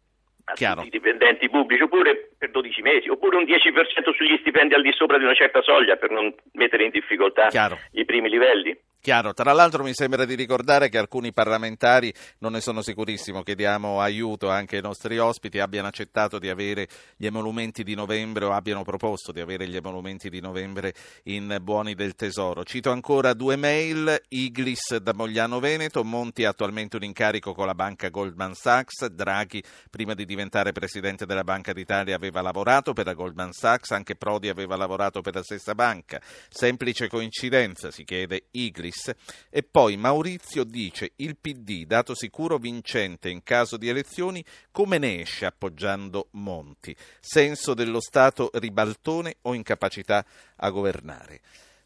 [0.44, 0.82] a Chiaro.
[0.82, 4.92] tutti i dipendenti pubblici, oppure per 12 mesi, oppure un 10% sugli stipendi al di
[4.92, 7.78] sopra di una certa soglia per non mettere in difficoltà Chiaro.
[7.92, 8.78] i primi livelli.
[9.02, 14.00] Chiaro, tra l'altro mi sembra di ricordare che alcuni parlamentari, non ne sono sicurissimo, chiediamo
[14.00, 16.86] aiuto anche ai nostri ospiti, abbiano accettato di avere
[17.16, 21.96] gli emolumenti di novembre o abbiano proposto di avere gli emolumenti di novembre in buoni
[21.96, 22.62] del tesoro.
[22.62, 27.74] Cito ancora due mail, Iglis da Mogliano Veneto, Monti ha attualmente un incarico con la
[27.74, 33.14] banca Goldman Sachs, Draghi prima di diventare presidente della Banca d'Italia aveva lavorato per la
[33.14, 36.22] Goldman Sachs, anche Prodi aveva lavorato per la stessa banca.
[36.48, 39.14] Semplice coincidenza, si chiede Iglis Boris.
[39.48, 45.20] E poi Maurizio dice il PD, dato sicuro vincente in caso di elezioni, come ne
[45.22, 46.94] esce appoggiando Monti?
[47.18, 50.24] Senso dello Stato ribaltone o incapacità
[50.56, 51.40] a governare?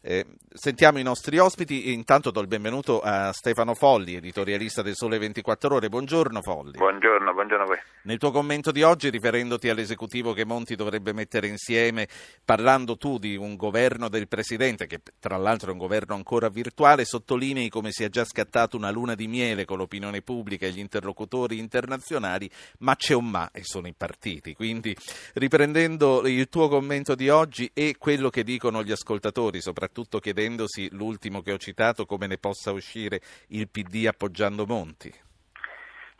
[0.09, 1.91] Eh, sentiamo i nostri ospiti.
[1.91, 5.89] Intanto do il benvenuto a Stefano Folli, editorialista del Sole 24 Ore.
[5.89, 6.77] Buongiorno Folli.
[6.77, 7.77] Buongiorno, buongiorno a voi.
[8.03, 12.07] Nel tuo commento di oggi, riferendoti all'esecutivo che Monti dovrebbe mettere insieme,
[12.45, 17.03] parlando tu di un governo del Presidente, che tra l'altro è un governo ancora virtuale,
[17.03, 21.59] sottolinei come sia già scattata una luna di miele con l'opinione pubblica e gli interlocutori
[21.59, 24.53] internazionali, ma c'è un ma e sono i partiti.
[24.53, 24.95] Quindi,
[25.33, 30.95] riprendendo il tuo commento di oggi e quello che dicono gli ascoltatori, soprattutto soprattutto chiedendosi
[30.95, 35.11] l'ultimo che ho citato come ne possa uscire il PD appoggiando Monti.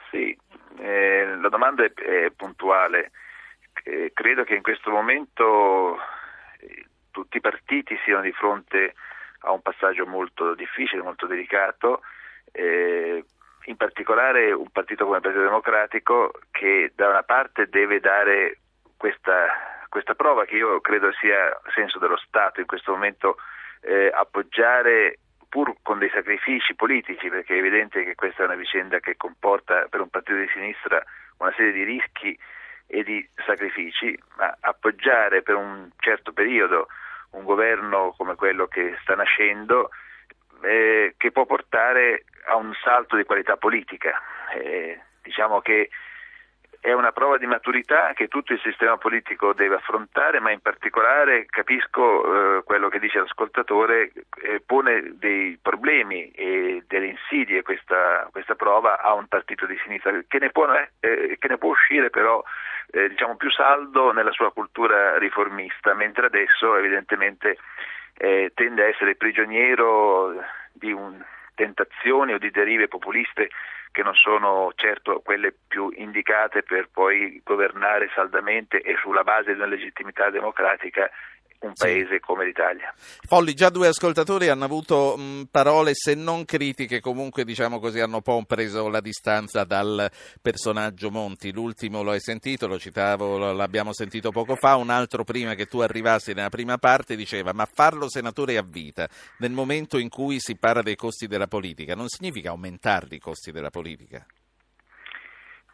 [0.10, 0.36] Sì,
[0.80, 3.12] eh, la domanda è, è puntuale.
[3.84, 5.98] Eh, credo che in questo momento
[6.60, 8.96] eh, tutti i partiti siano di fronte
[9.42, 12.02] a un passaggio molto difficile, molto delicato,
[12.52, 13.24] eh,
[13.66, 18.60] in particolare un partito come il Partito Democratico che da una parte deve dare
[18.98, 23.38] questa, questa prova che io credo sia senso dello Stato in questo momento
[23.82, 29.00] eh, appoggiare pur con dei sacrifici politici, perché è evidente che questa è una vicenda
[29.00, 31.04] che comporta per un partito di sinistra
[31.38, 32.38] una serie di rischi
[32.88, 36.88] e di sacrifici, ma appoggiare per un certo periodo
[37.32, 39.90] un governo come quello che sta nascendo
[40.62, 44.22] eh, che può portare a un salto di qualità politica.
[44.54, 45.90] Eh, diciamo che
[46.80, 51.46] è una prova di maturità che tutto il sistema politico deve affrontare, ma in particolare
[51.46, 54.12] capisco eh, quello che dice l'ascoltatore,
[54.44, 60.12] eh, pone dei problemi e delle insidie questa, questa, prova a un partito di sinistra
[60.28, 60.68] che ne può,
[61.00, 62.44] eh, che ne può uscire però
[62.92, 67.58] eh, diciamo più saldo nella sua cultura riformista, mentre adesso evidentemente
[68.18, 70.34] eh, tende a essere prigioniero
[70.74, 71.24] di un,
[71.58, 73.50] tentazioni o di derive populiste
[73.92, 79.58] che non sono certo quelle più indicate per poi governare saldamente e sulla base di
[79.58, 81.10] una legittimità democratica
[81.60, 82.20] un paese sì.
[82.20, 82.94] come l'Italia.
[82.96, 88.18] Folli, già due ascoltatori hanno avuto mh, parole, se non critiche, comunque diciamo così, hanno
[88.18, 90.10] un po' preso la distanza dal
[90.42, 91.52] personaggio Monti.
[91.52, 95.80] L'ultimo lo hai sentito, lo citavo, l'abbiamo sentito poco fa, un altro prima che tu
[95.80, 99.08] arrivassi nella prima parte diceva ma farlo senatore a vita
[99.40, 103.52] nel momento in cui si parla dei costi della politica non significa aumentare i costi
[103.52, 104.26] della politica?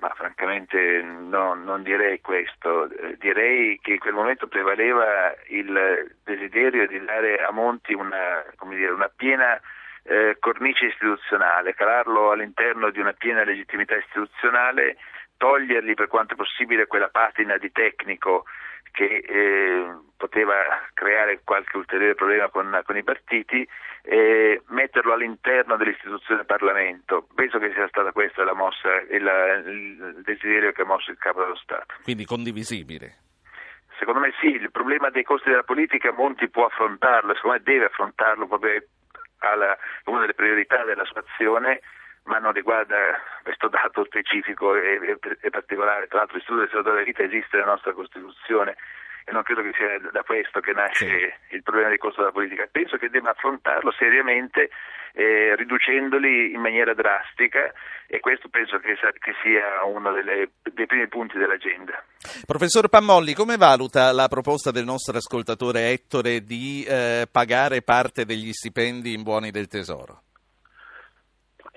[0.03, 6.85] Ma francamente no, non direi questo, eh, direi che in quel momento prevaleva il desiderio
[6.87, 9.57] di dare a Monti una, dire, una piena
[10.03, 14.97] eh, cornice istituzionale, calarlo all'interno di una piena legittimità istituzionale,
[15.37, 18.43] togliergli per quanto possibile quella patina di tecnico
[18.93, 20.55] che eh, poteva
[20.93, 23.67] creare qualche ulteriore problema con, con i partiti,
[24.03, 27.27] eh, metterlo all'interno dell'istituzione Parlamento.
[27.33, 29.25] Penso che sia stata questa la mossa, il,
[29.65, 31.95] il desiderio che ha mosso il Capo dello Stato.
[32.03, 33.17] Quindi condivisibile.
[33.97, 37.85] Secondo me sì, il problema dei costi della politica Monti può affrontarlo, secondo me deve
[37.85, 38.83] affrontarlo proprio
[39.39, 41.81] alla, una delle priorità della sua azione
[42.23, 42.95] ma non riguarda
[43.43, 46.07] questo dato specifico e, e, e particolare.
[46.07, 48.75] Tra l'altro l'istituto del senatore della vita esiste nella nostra Costituzione
[49.25, 51.55] e non credo che sia da questo che nasce sì.
[51.55, 52.67] il problema del costo della politica.
[52.69, 54.69] Penso che debba affrontarlo seriamente
[55.13, 57.71] eh, riducendoli in maniera drastica
[58.07, 62.03] e questo penso che, che sia uno delle, dei primi punti dell'agenda.
[62.45, 68.51] Professor Pammolli, come valuta la proposta del nostro ascoltatore Ettore di eh, pagare parte degli
[68.51, 70.23] stipendi in buoni del tesoro?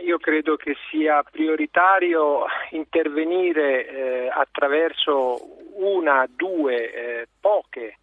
[0.07, 5.37] Io credo che sia prioritario intervenire eh, attraverso
[5.75, 7.99] una, due, eh, poche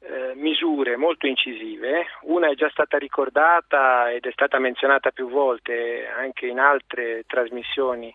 [0.00, 2.06] eh, misure molto incisive.
[2.22, 8.08] Una è già stata ricordata ed è stata menzionata più volte anche in altre trasmissioni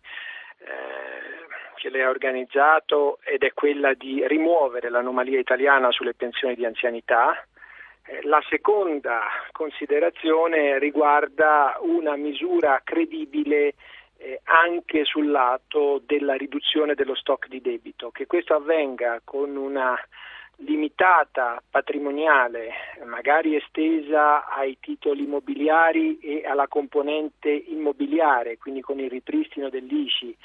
[0.59, 1.39] eh,
[1.75, 7.45] che lei ha organizzato ed è quella di rimuovere l'anomalia italiana sulle pensioni di anzianità
[8.23, 13.75] la seconda considerazione riguarda una misura credibile
[14.17, 19.97] eh, anche sul lato della riduzione dello stock di debito, che questo avvenga con una
[20.57, 22.71] limitata patrimoniale,
[23.05, 30.37] magari estesa ai titoli immobiliari e alla componente immobiliare, quindi con il ripristino dell'ICI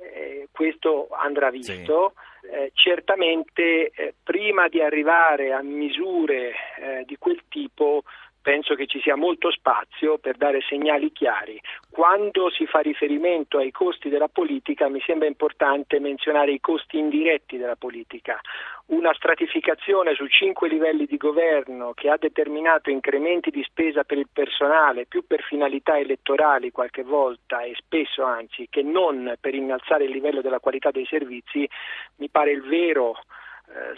[0.00, 2.14] eh, questo andrà visto.
[2.14, 2.26] Sì.
[2.50, 8.04] Eh, certamente eh, prima di arrivare a misure eh, di quel tipo
[8.40, 11.60] penso che ci sia molto spazio per dare segnali chiari.
[11.90, 17.58] Quando si fa riferimento ai costi della politica mi sembra importante menzionare i costi indiretti
[17.58, 18.40] della politica.
[18.88, 24.28] Una stratificazione su cinque livelli di governo che ha determinato incrementi di spesa per il
[24.32, 30.10] personale più per finalità elettorali qualche volta e spesso anzi che non per innalzare il
[30.10, 31.68] livello della qualità dei servizi
[32.16, 33.16] mi pare il vero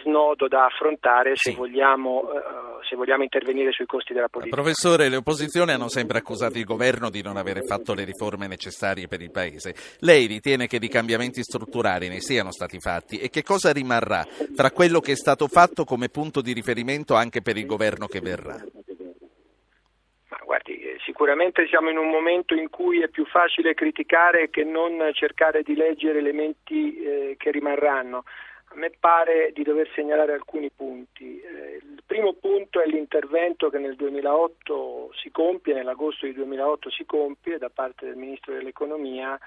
[0.02, 4.56] snodo da affrontare se, vogliamo, uh, se, vogliamo, intervenire sui costi della politica.
[4.56, 9.06] Professore, le opposizioni hanno sempre accusato il governo di non avere fatto le riforme necessarie
[9.06, 9.74] per il Paese.
[10.00, 14.70] Lei ritiene che di cambiamenti strutturali ne siano stati fatti e che cosa rimarrà tra
[14.70, 18.56] quello che è stato fatto come punto di riferimento anche per il governo che verrà?
[20.44, 25.10] Guardi, eh, sicuramente siamo in un momento in cui è più facile criticare che non
[25.12, 28.24] cercare di leggere elementi eh, che rimarranno.
[28.72, 31.40] A me pare di dover segnalare alcuni punti.
[31.40, 37.04] Eh, il primo punto è l'intervento che nel 2008 si compie, nell'agosto di 2008 si
[37.04, 39.38] compie da parte del Ministro dell'Economia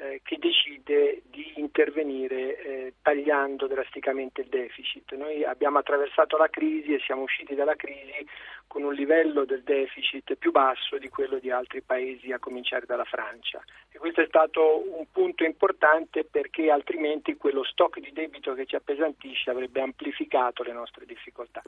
[0.00, 5.14] eh, che decide di intervenire eh, tagliando drasticamente il deficit.
[5.14, 8.26] Noi abbiamo attraversato la crisi e siamo usciti dalla crisi
[8.68, 13.04] con un livello del deficit più basso di quello di altri paesi, a cominciare dalla
[13.04, 13.62] Francia.
[13.90, 18.76] E questo è stato un punto importante perché altrimenti quello stock di debito che ci
[18.76, 21.62] appesantisce avrebbe amplificato le nostre difficoltà.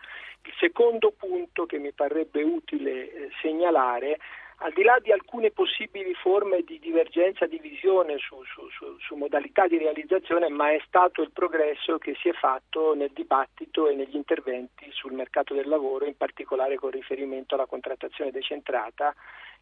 [0.45, 4.19] Il secondo punto che mi parrebbe utile eh, segnalare
[4.63, 9.67] al di là di alcune possibili forme di divergenza, divisione su, su, su, su, modalità
[9.67, 14.15] di realizzazione, ma è stato il progresso che si è fatto nel dibattito e negli
[14.15, 19.15] interventi sul mercato del lavoro, in particolare con riferimento alla contrattazione decentrata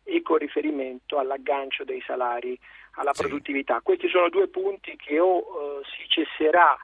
[0.03, 2.59] e con riferimento all'aggancio dei salari
[2.93, 3.23] alla sì.
[3.23, 3.81] produttività.
[3.81, 6.77] Questi sono due punti che o eh, si cesserà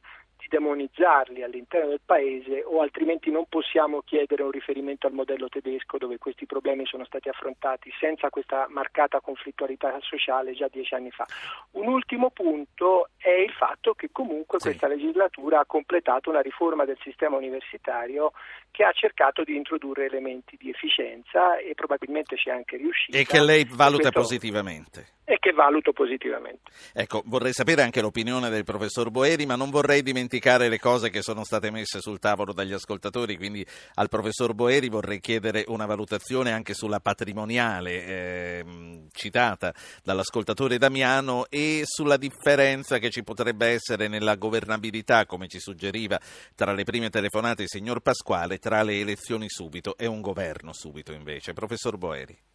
[0.45, 5.97] di demonizzarli all'interno del paese o altrimenti non possiamo chiedere un riferimento al modello tedesco
[5.97, 11.27] dove questi problemi sono stati affrontati senza questa marcata conflittualità sociale già dieci anni fa.
[11.73, 14.69] Un ultimo punto è il fatto che comunque sì.
[14.69, 18.33] questa legislatura ha completato una riforma del sistema universitario
[18.71, 23.17] che ha cercato di introdurre elementi di efficienza e probabilmente ci è anche riuscita.
[23.17, 24.21] E che lei valuta questo...
[24.21, 26.71] positivamente e che valuto positivamente.
[26.93, 31.23] Ecco, vorrei sapere anche l'opinione del professor Boeri, ma non vorrei dimenticare le cose che
[31.23, 33.65] sono state messe sul tavolo dagli ascoltatori, quindi
[33.95, 38.65] al professor Boeri vorrei chiedere una valutazione anche sulla patrimoniale eh,
[39.13, 46.21] citata dall'ascoltatore Damiano e sulla differenza che ci potrebbe essere nella governabilità, come ci suggeriva
[46.55, 51.13] tra le prime telefonate il signor Pasquale, tra le elezioni subito e un governo subito
[51.13, 51.53] invece.
[51.53, 52.54] Professor Boeri.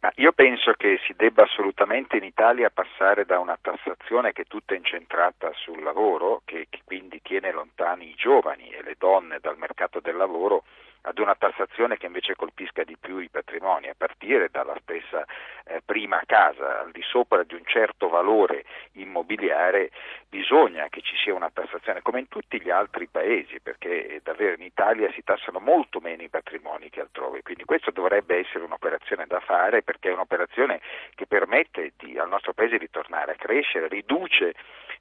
[0.00, 4.46] Ma io penso che si debba assolutamente in Italia passare da una tassazione che è
[4.46, 9.56] tutta incentrata sul lavoro, che, che quindi tiene lontani i giovani e le donne dal
[9.58, 10.64] mercato del lavoro,
[11.06, 15.24] ad una tassazione che invece colpisca di più i patrimoni, a partire dalla stessa
[15.64, 19.90] eh, prima casa, al di sopra di un certo valore immobiliare,
[20.28, 24.62] bisogna che ci sia una tassazione come in tutti gli altri paesi, perché davvero in
[24.62, 29.38] Italia si tassano molto meno i patrimoni che altrove, quindi questo dovrebbe essere un'operazione da
[29.40, 30.80] fare perché è un'operazione
[31.14, 34.54] che permette di, al nostro paese di tornare a crescere, riduce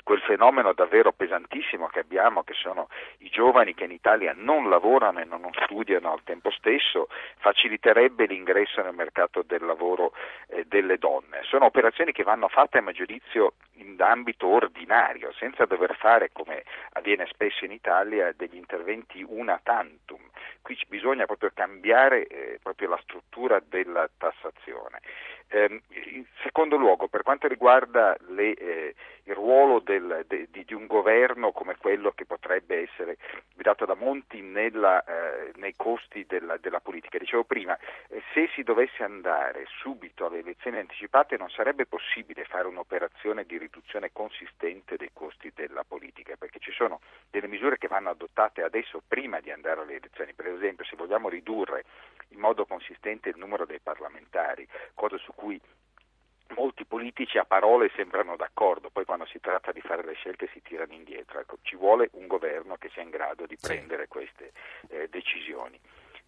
[0.06, 2.89] quel fenomeno davvero pesantissimo che abbiamo, che sono
[3.20, 8.84] i giovani che in Italia non lavorano e non studiano al tempo stesso, faciliterebbe l'ingresso
[8.84, 10.14] nel mercato del lavoro
[10.49, 11.41] eh, delle donne.
[11.41, 16.64] Sono operazioni che vanno fatte a mio giudizio in ambito ordinario, senza dover fare, come
[16.93, 20.22] avviene spesso in Italia, degli interventi una tantum.
[20.66, 24.99] Qui bisogna proprio cambiare eh, proprio la struttura della tassazione.
[25.47, 25.80] Eh,
[26.13, 28.95] in secondo luogo, per quanto riguarda le, eh,
[29.26, 33.18] il ruolo del, de, di, un governo come quello che potrebbe essere
[33.53, 37.78] guidato da Monti nella, eh, nei costi della, della, politica, dicevo prima,
[38.09, 43.57] eh, se si dovesse andare subito alle elezioni anticipate non sarebbe possibile fare un'operazione di
[43.57, 49.01] riduzione consistente dei costi della politica, perché ci sono delle misure che vanno adottate adesso
[49.07, 51.84] prima di andare alle elezioni, per esempio se vogliamo ridurre
[52.30, 55.60] in modo consistente il numero dei parlamentari, cosa su cui
[56.56, 60.62] molti politici a parole sembrano d'accordo, poi quando si tratta di fare le scelte si
[60.62, 61.39] tirano indietro.
[61.39, 64.51] Ecco, ci vuole un governo che sia in grado di prendere queste
[64.89, 65.80] eh, decisioni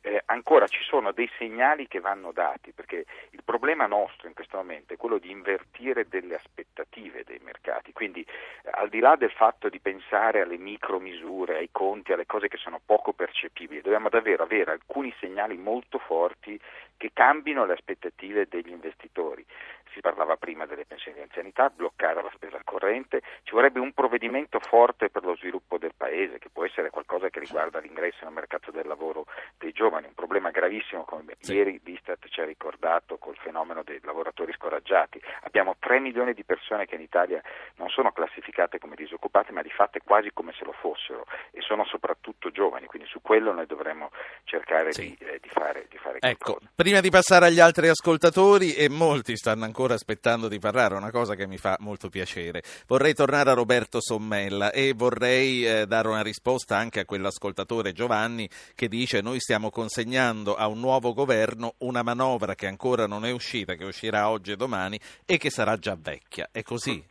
[0.01, 4.57] eh, ancora ci sono dei segnali che vanno dati, perché il problema nostro in questo
[4.57, 9.31] momento è quello di invertire delle aspettative dei mercati, quindi eh, al di là del
[9.31, 14.43] fatto di pensare alle micromisure, ai conti, alle cose che sono poco percepibili, dobbiamo davvero
[14.43, 16.59] avere alcuni segnali molto forti
[16.97, 19.45] che cambino le aspettative degli investitori.
[19.93, 24.59] Si parlava prima delle pensioni di anzianità, bloccare la spesa corrente, ci vorrebbe un provvedimento
[24.59, 28.69] forte per lo sviluppo del paese, che può essere qualcosa che riguarda l'ingresso nel mercato
[28.69, 29.25] del lavoro
[29.57, 31.55] dei giovani, un problema gravissimo come sì.
[31.55, 35.21] ieri l'Istat ci ha ricordato col fenomeno dei lavoratori scoraggiati.
[35.43, 37.41] Abbiamo 3 milioni di persone che in Italia
[37.75, 41.85] non sono classificate come disoccupate, ma di fatto quasi come se lo fossero e sono
[41.85, 44.11] soprattutto giovani, quindi su quello noi dovremmo
[44.43, 45.15] cercare sì.
[45.17, 49.35] di, eh, di, fare, di fare ecco, Prima di passare agli altri ascoltatori, e molti
[49.35, 53.55] stanno ancora aspettando di parlare, una cosa che mi fa molto piacere, vorrei tornare a
[53.55, 59.41] Roberto Sommella e vorrei eh, dare una risposta anche a quell'ascoltatore Giovanni che dice noi
[59.41, 64.29] stiamo consegnando a un nuovo governo una manovra che ancora non è uscita, che uscirà
[64.29, 66.47] oggi e domani e che sarà già vecchia.
[66.53, 67.03] È così?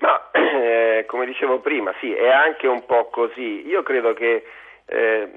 [0.00, 3.66] Ma eh, come dicevo prima, sì, è anche un po' così.
[3.66, 4.42] Io credo che
[4.86, 5.28] eh,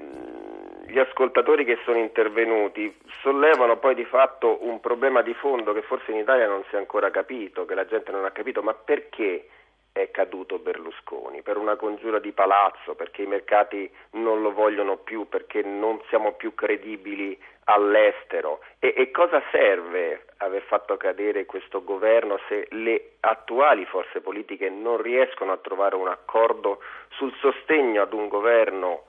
[0.86, 6.10] gli ascoltatori che sono intervenuti sollevano poi di fatto un problema di fondo che forse
[6.10, 9.48] in Italia non si è ancora capito, che la gente non ha capito, ma perché
[9.92, 11.42] è caduto Berlusconi?
[11.42, 16.32] Per una congiura di palazzo, perché i mercati non lo vogliono più, perché non siamo
[16.32, 23.86] più credibili all'estero e, e cosa serve aver fatto cadere questo governo se le attuali
[23.86, 26.80] forze politiche non riescono a trovare un accordo
[27.10, 29.04] sul sostegno ad un governo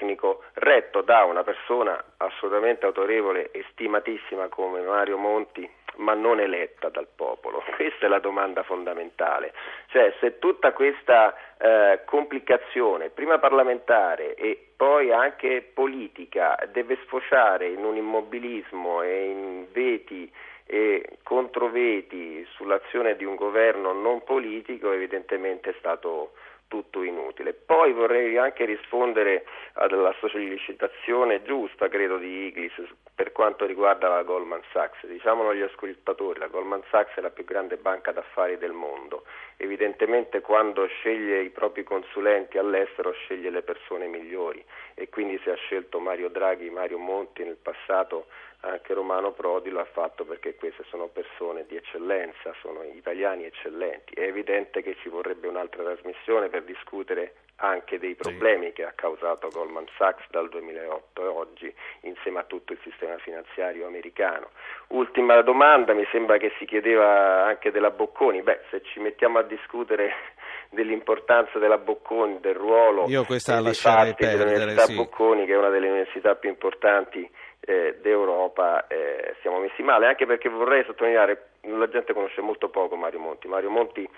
[0.00, 6.88] tecnico retto da una persona assolutamente autorevole e stimatissima come Mario Monti, ma non eletta
[6.88, 7.62] dal popolo?
[7.76, 9.52] Questa è la domanda fondamentale.
[9.88, 17.84] Cioè, se tutta questa eh, complicazione, prima parlamentare e poi anche politica, deve sfociare in
[17.84, 20.32] un immobilismo e in veti
[20.64, 26.32] e controveti sull'azione di un governo non politico, evidentemente è stato
[26.70, 27.52] tutto inutile.
[27.52, 32.72] Poi vorrei anche rispondere alla sollecitazione giusta, credo, di Iglis
[33.20, 35.04] per quanto riguarda la Goldman Sachs.
[35.04, 39.24] Diciamolo agli ascoltatori, la Goldman Sachs è la più grande banca d'affari del mondo.
[39.58, 44.64] Evidentemente quando sceglie i propri consulenti all'estero sceglie le persone migliori
[44.94, 48.28] e quindi se ha scelto Mario Draghi, Mario Monti nel passato
[48.60, 54.14] anche Romano Prodi lo ha fatto perché queste sono persone di eccellenza, sono italiani eccellenti.
[54.14, 58.72] È evidente che ci vorrebbe un'altra trasmissione per discutere anche dei problemi sì.
[58.72, 63.86] che ha causato Goldman Sachs dal 2008 e oggi insieme a tutto il sistema finanziario
[63.86, 64.50] americano.
[64.88, 68.42] Ultima domanda, mi sembra che si chiedeva anche della Bocconi.
[68.42, 70.12] Beh, se ci mettiamo a discutere
[70.70, 74.94] dell'importanza della Bocconi, del ruolo Io questa la lascerei perdere, dell'Università sì.
[74.94, 77.28] Bocconi, che è una delle università più importanti
[77.60, 82.96] eh, d'Europa eh, siamo messi male, anche perché vorrei sottolineare, la gente conosce molto poco
[82.96, 84.08] Mario Monti, Mario Monti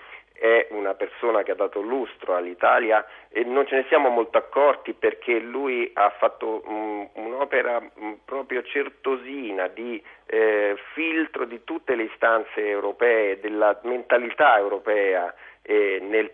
[0.43, 4.91] è una persona che ha dato lustro all'Italia e non ce ne siamo molto accorti
[4.91, 7.81] perché lui ha fatto um, un'opera
[8.25, 15.31] proprio certosina di eh, filtro di tutte le istanze europee, della mentalità europea
[15.61, 16.31] eh, nel,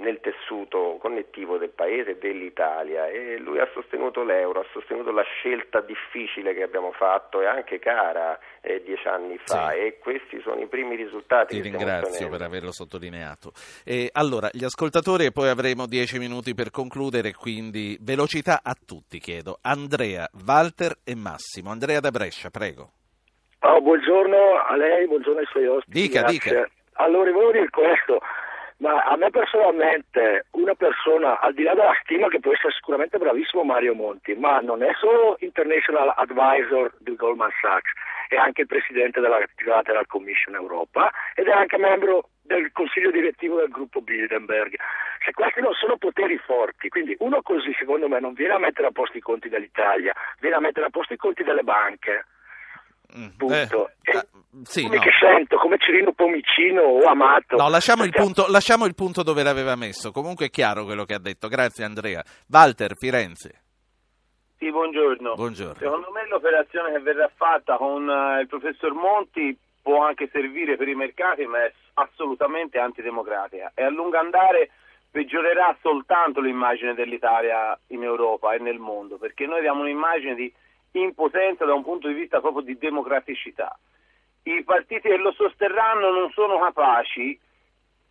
[0.00, 5.22] nel, tessuto connettivo del paese e dell'Italia e lui ha sostenuto l'euro, ha sostenuto la
[5.22, 9.78] scelta difficile che abbiamo fatto e anche cara eh, dieci anni fa sì.
[9.78, 11.54] e questi sono i primi risultati.
[11.54, 13.52] Ti ringrazio per averlo sottolineato.
[13.84, 19.20] E, allora, gli ascoltatori e poi avremo dieci minuti per concludere, quindi velocità a tutti
[19.20, 19.58] chiedo.
[19.62, 21.70] Andrea, Walter e Massimo.
[21.70, 22.90] Andrea da Brescia, prego.
[23.62, 26.00] Oh, buongiorno a lei, buongiorno ai suoi ospiti.
[26.00, 26.38] Dica, grazie.
[26.38, 26.70] dica.
[26.94, 28.20] Allora, volevo dire questo.
[28.78, 33.18] Ma a me personalmente, una persona, al di là della stima che può essere sicuramente
[33.18, 37.92] bravissimo Mario Monti, ma non è solo International Advisor di Goldman Sachs,
[38.28, 43.58] è anche il presidente della Trilateral Commission Europa ed è anche membro del consiglio direttivo
[43.58, 44.74] del gruppo Bilderberg.
[45.26, 48.86] Se questi non sono poteri forti, quindi uno così secondo me non viene a mettere
[48.86, 52.24] a posto i conti dell'Italia, viene a mettere a posto i conti delle banche.
[53.36, 53.90] Punto.
[54.02, 54.26] Eh, ah,
[54.62, 55.02] sì, come no.
[55.02, 57.56] che sento, come Cirino Pomicino o Amato.
[57.56, 60.10] No, lasciamo il, punto, lasciamo il punto dove l'aveva messo.
[60.10, 61.48] Comunque è chiaro quello che ha detto.
[61.48, 62.22] Grazie Andrea.
[62.48, 63.62] Walter, Firenze.
[64.58, 65.34] Sì, buongiorno.
[65.34, 65.78] Buongiorno.
[65.78, 70.88] Secondo me l'operazione che verrà fatta con eh, il professor Monti può anche servire per
[70.88, 74.70] i mercati, ma è assolutamente antidemocratica e a lungo andare
[75.10, 80.52] peggiorerà soltanto l'immagine dell'Italia in Europa e nel mondo, perché noi diamo un'immagine di
[80.92, 83.78] impotenza da un punto di vista proprio di democraticità.
[84.42, 87.38] I partiti che lo sosterranno non sono capaci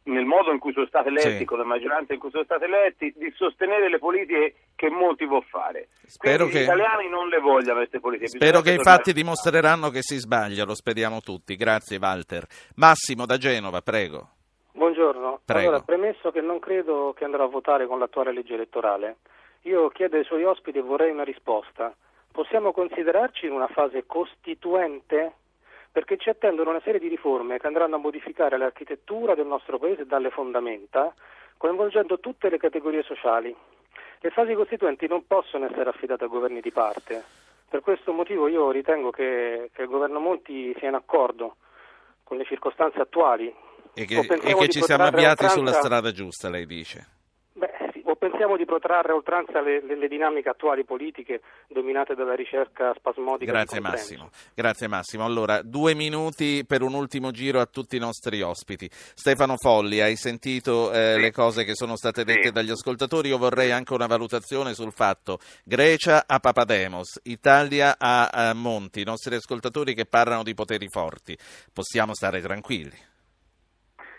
[0.04, 1.46] nel modo in cui sono stati eletti, Sì.
[1.46, 5.40] con la maggioranza in cui sono stati eletti, di sostenere le politiche che Monti può
[5.42, 5.90] fare.
[6.06, 8.30] Spero Quindi che- gli italiani non le vogliono queste politiche.
[8.30, 11.56] Spero bisogna che i fatti dimostreranno che si sbaglia, lo speriamo tutti.
[11.56, 12.46] Grazie Walter.
[12.78, 14.30] Massimo da Genova, prego.
[14.72, 15.42] Buongiorno.
[15.46, 15.68] Prego.
[15.68, 19.18] Allora, premesso che non credo che andrò a votare con l'attuale legge elettorale,
[19.64, 21.94] io chiedo ai suoi ospiti e vorrei una risposta.
[22.40, 25.34] Possiamo considerarci in una fase costituente?
[25.92, 30.06] Perché ci attendono una serie di riforme che andranno a modificare l'architettura del nostro Paese
[30.06, 31.14] dalle fondamenta,
[31.58, 33.54] coinvolgendo tutte le categorie sociali.
[34.22, 37.22] Le fasi costituenti non possono essere affidate a governi di parte.
[37.68, 41.58] Per questo motivo io ritengo che, che il governo Monti sia in accordo
[42.24, 43.54] con le circostanze attuali
[43.96, 47.06] E che, e che ci siamo avviati sulla strada giusta, lei dice.
[47.52, 47.89] Beh,
[48.20, 53.52] pensiamo di protrarre a oltranza le, le- le dinamiche attuali politiche dominate dalla ricerca spasmodica
[53.52, 53.80] Grazie.
[53.80, 54.30] Massimo.
[54.54, 55.26] Grazie Massimo.
[55.26, 58.90] Allora, due minuti per un ultimo giro a tutti i nostri ospiti.
[58.92, 63.30] Stefano Folli, hai sentito eh, le cose che sono state dette dagli ascoltatori?
[63.30, 69.06] Io vorrei anche una valutazione sul fatto Grecia a Papademos, Italia a, a Monti, i
[69.06, 71.38] nostri ascoltatori che parlano di poteri forti.
[71.74, 73.09] Possiamo stare tranquilli.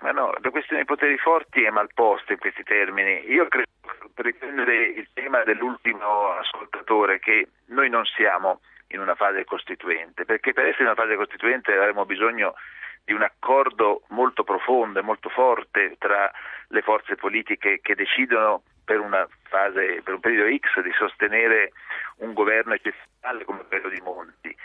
[0.01, 3.30] Ma no, la questione dei poteri forti è malposta in questi termini.
[3.30, 3.68] Io credo,
[4.14, 10.53] per riprendere il tema dell'ultimo ascoltatore, che noi non siamo in una fase costituente, perché
[10.53, 12.55] per essere in una fase costituente avremo bisogno
[13.05, 16.30] di un accordo molto profondo e molto forte tra
[16.68, 21.72] le forze politiche che decidono per fase, per un periodo X di sostenere
[22.18, 24.57] un governo eccezionale come quello di Monti.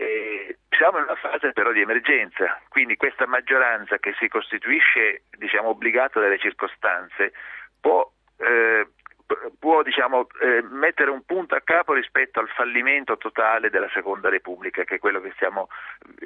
[0.00, 5.70] Eh, siamo in una fase però di emergenza, quindi questa maggioranza che si costituisce diciamo,
[5.70, 7.32] obbligata dalle circostanze
[7.80, 8.86] può, eh,
[9.58, 14.84] può diciamo, eh, mettere un punto a capo rispetto al fallimento totale della Seconda Repubblica,
[14.84, 15.68] che è quello che stiamo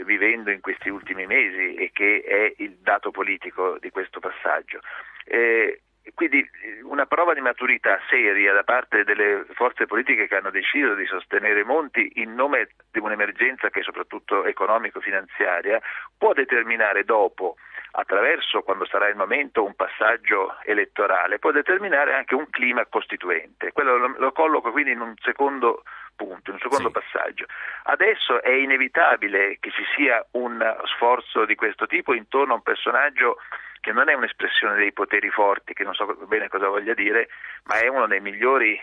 [0.04, 4.80] vivendo in questi ultimi mesi e che è il dato politico di questo passaggio.
[5.24, 5.80] Eh,
[6.14, 6.48] quindi
[6.82, 11.64] una prova di maturità seria da parte delle forze politiche che hanno deciso di sostenere
[11.64, 15.80] Monti in nome di un'emergenza che è soprattutto economico-finanziaria
[16.18, 17.56] può determinare dopo
[17.92, 23.72] attraverso, quando sarà il momento, un passaggio elettorale, può determinare anche un clima costituente.
[23.72, 25.82] Quello lo, lo colloco quindi in un secondo
[26.24, 27.00] punto, un secondo sì.
[27.00, 27.46] passaggio.
[27.84, 30.60] Adesso è inevitabile che ci sia un
[30.94, 33.38] sforzo di questo tipo intorno a un personaggio
[33.80, 37.28] che non è un'espressione dei poteri forti, che non so bene cosa voglia dire,
[37.64, 38.80] ma è uno dei migliori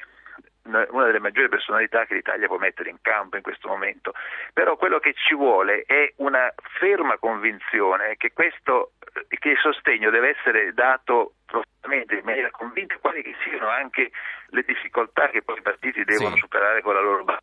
[0.64, 4.14] una delle maggiori personalità che l'Italia può mettere in campo in questo momento.
[4.54, 8.92] Però quello che ci vuole è una ferma convinzione che questo
[9.28, 14.12] che il sostegno deve essere dato profondamente in maniera convinta, quali che siano anche
[14.50, 16.42] le difficoltà che poi i partiti devono sì.
[16.42, 17.42] superare con la loro base.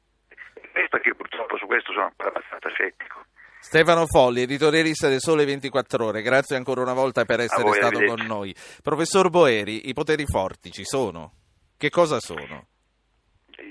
[0.73, 3.25] Questo che purtroppo su questo sono ancora abbastanza scettico.
[3.59, 8.05] Stefano Folli, editorialista del Sole 24 Ore, grazie ancora una volta per essere voi, stato
[8.05, 8.55] con noi.
[8.83, 11.33] Professor Boeri, i poteri forti ci sono?
[11.77, 12.69] Che cosa sono?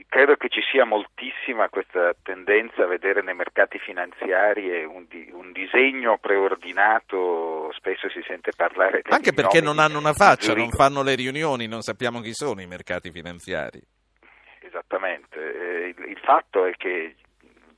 [0.07, 5.51] Credo che ci sia moltissima questa tendenza a vedere nei mercati finanziari un, di, un
[5.51, 11.15] disegno preordinato, spesso si sente parlare Anche perché non hanno una faccia, non fanno le
[11.15, 13.81] riunioni, non sappiamo chi sono i mercati finanziari.
[14.61, 17.15] Esattamente, eh, il, il fatto è che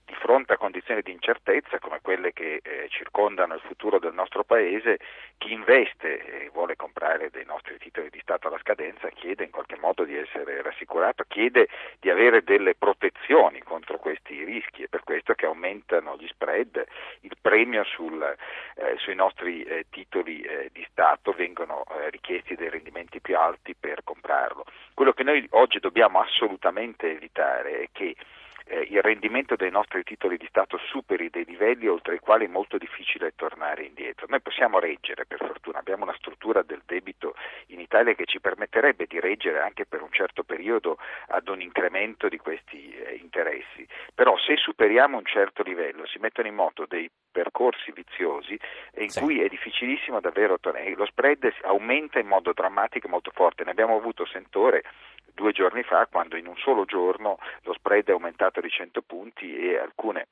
[0.08, 4.45] di fronte a condizioni di incertezza come quelle che eh, circondano il futuro del nostro
[4.45, 4.99] Paese,
[5.38, 9.76] chi investe e vuole comprare dei nostri titoli di Stato alla scadenza chiede in qualche
[9.76, 11.68] modo di essere rassicurato, chiede
[11.99, 16.86] di avere delle protezioni contro questi rischi e per questo che aumentano gli spread,
[17.22, 22.70] il premio sul, eh, sui nostri eh, titoli eh, di Stato vengono eh, richiesti dei
[22.70, 24.64] rendimenti più alti per comprarlo.
[24.93, 28.16] Quello che noi oggi dobbiamo assolutamente evitare è che
[28.68, 32.49] eh, il rendimento dei nostri titoli di Stato superi dei livelli oltre i quali è
[32.49, 34.26] molto difficile tornare indietro.
[34.30, 37.36] Noi possiamo reggere, per fortuna, abbiamo una struttura del debito
[37.68, 40.97] in Italia che ci permetterebbe di reggere anche per un certo periodo
[41.28, 46.47] ad un incremento di questi eh, interessi, però se superiamo un certo livello si mettono
[46.47, 48.59] in moto dei percorsi viziosi
[48.95, 49.20] in sì.
[49.20, 53.72] cui è difficilissimo davvero tornare, lo spread aumenta in modo drammatico e molto forte, ne
[53.72, 54.84] abbiamo avuto sentore
[55.38, 59.55] due giorni fa quando in un solo giorno lo spread è aumentato di 100 punti
[59.55, 60.29] e alcune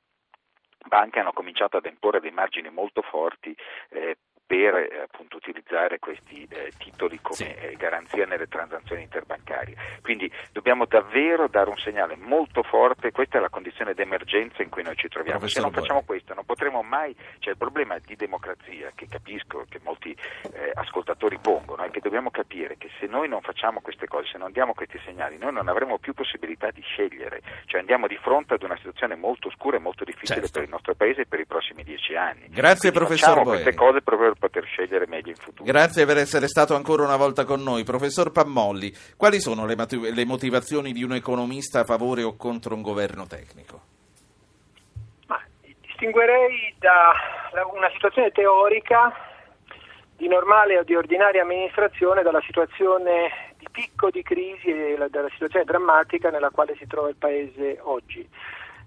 [0.84, 3.56] banche hanno cominciato ad imporre dei margini molto forti
[3.90, 7.44] eh, per eh, appunto, utilizzare questi eh, titoli come sì.
[7.44, 9.74] eh, garanzia nelle transazioni interbancarie.
[10.02, 14.84] Quindi dobbiamo davvero dare un segnale molto forte, questa è la condizione d'emergenza in cui
[14.84, 15.38] noi ci troviamo.
[15.38, 19.66] Professor se non facciamo questo non potremo mai, cioè il problema di democrazia che capisco
[19.68, 20.16] che molti
[20.52, 24.38] eh, ascoltatori pongono è che dobbiamo capire che se noi non facciamo queste cose, se
[24.38, 28.54] non diamo questi segnali, noi non avremo più possibilità di scegliere, cioè andiamo di fronte
[28.54, 30.52] ad una situazione molto oscura e molto difficile certo.
[30.52, 32.46] per il nostro paese per i prossimi dieci anni.
[32.48, 35.64] Grazie Quindi professor Facciamo queste cose proprio poter scegliere meglio in futuro.
[35.64, 37.84] Grazie per essere stato ancora una volta con noi.
[37.84, 39.76] Professor Pammolli, quali sono le,
[40.12, 43.80] le motivazioni di un economista a favore o contro un governo tecnico?
[45.26, 45.40] Ma,
[45.80, 47.12] distinguerei da
[47.72, 49.12] una situazione teorica
[50.16, 55.64] di normale o di ordinaria amministrazione dalla situazione di picco di crisi e dalla situazione
[55.64, 58.26] drammatica nella quale si trova il Paese oggi.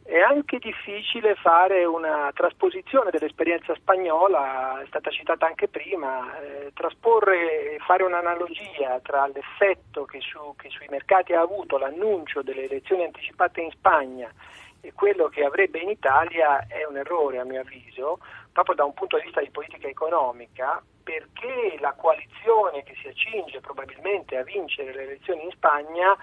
[0.09, 7.75] È anche difficile fare una trasposizione dell'esperienza spagnola, è stata citata anche prima, eh, trasporre
[7.75, 13.03] e fare un'analogia tra l'effetto che, su, che sui mercati ha avuto l'annuncio delle elezioni
[13.03, 14.33] anticipate in Spagna
[14.81, 18.17] e quello che avrebbe in Italia è un errore a mio avviso,
[18.51, 23.59] proprio da un punto di vista di politica economica, perché la coalizione che si accinge
[23.59, 26.17] probabilmente a vincere le elezioni in Spagna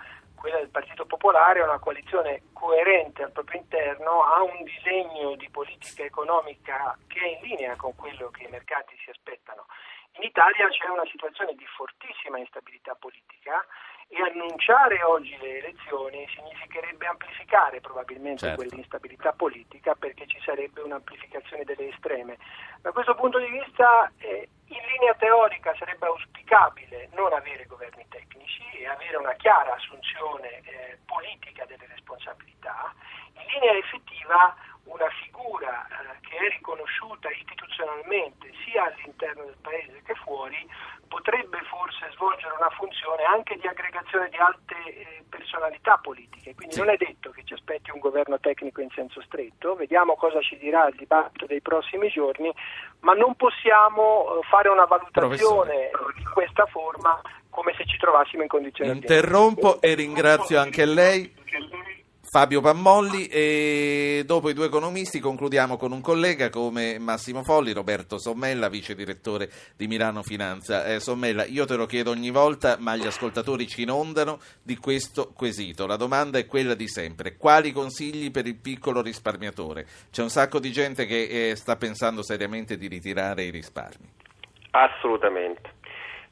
[0.46, 5.50] quella del Partito Popolare è una coalizione coerente al proprio interno, ha un disegno di
[5.50, 9.66] politica economica che è in linea con quello che i mercati si aspettano.
[10.12, 13.66] In Italia c'è una situazione di fortissima instabilità politica
[14.08, 18.62] e annunciare oggi le elezioni significherebbe amplificare probabilmente certo.
[18.62, 22.38] quell'instabilità politica perché ci sarebbe un'amplificazione delle estreme.
[22.80, 28.62] Da questo punto di vista eh, in linea teorica sarebbe auspicabile non avere governi tecnici
[28.78, 32.94] e avere una chiara assunzione eh, politica delle responsabilità,
[33.34, 34.54] in linea effettiva
[34.86, 40.66] una figura eh, che è riconosciuta istituzionalmente sia all'interno del paese che fuori,
[41.06, 46.54] potrebbe forse svolgere una funzione anche di aggregazione di alte eh, personalità politiche.
[46.54, 46.80] Quindi sì.
[46.80, 50.56] non è detto che ci aspetti un governo tecnico in senso stretto, vediamo cosa ci
[50.58, 52.52] dirà il dibattito dei prossimi giorni,
[53.00, 57.20] ma non possiamo eh, fare una valutazione di questa forma
[57.50, 61.32] come se ci trovassimo in condizioni Interrompo e ringrazio anche lei.
[62.28, 68.18] Fabio Pammolli e dopo i due economisti concludiamo con un collega come Massimo Folli, Roberto
[68.18, 70.84] Sommella, vice direttore di Milano Finanza.
[70.84, 75.32] Eh, Sommella, io te lo chiedo ogni volta, ma gli ascoltatori ci inondano di questo
[75.34, 75.86] quesito.
[75.86, 77.36] La domanda è quella di sempre.
[77.36, 79.86] Quali consigli per il piccolo risparmiatore?
[80.10, 84.08] C'è un sacco di gente che eh, sta pensando seriamente di ritirare i risparmi.
[84.72, 85.75] Assolutamente.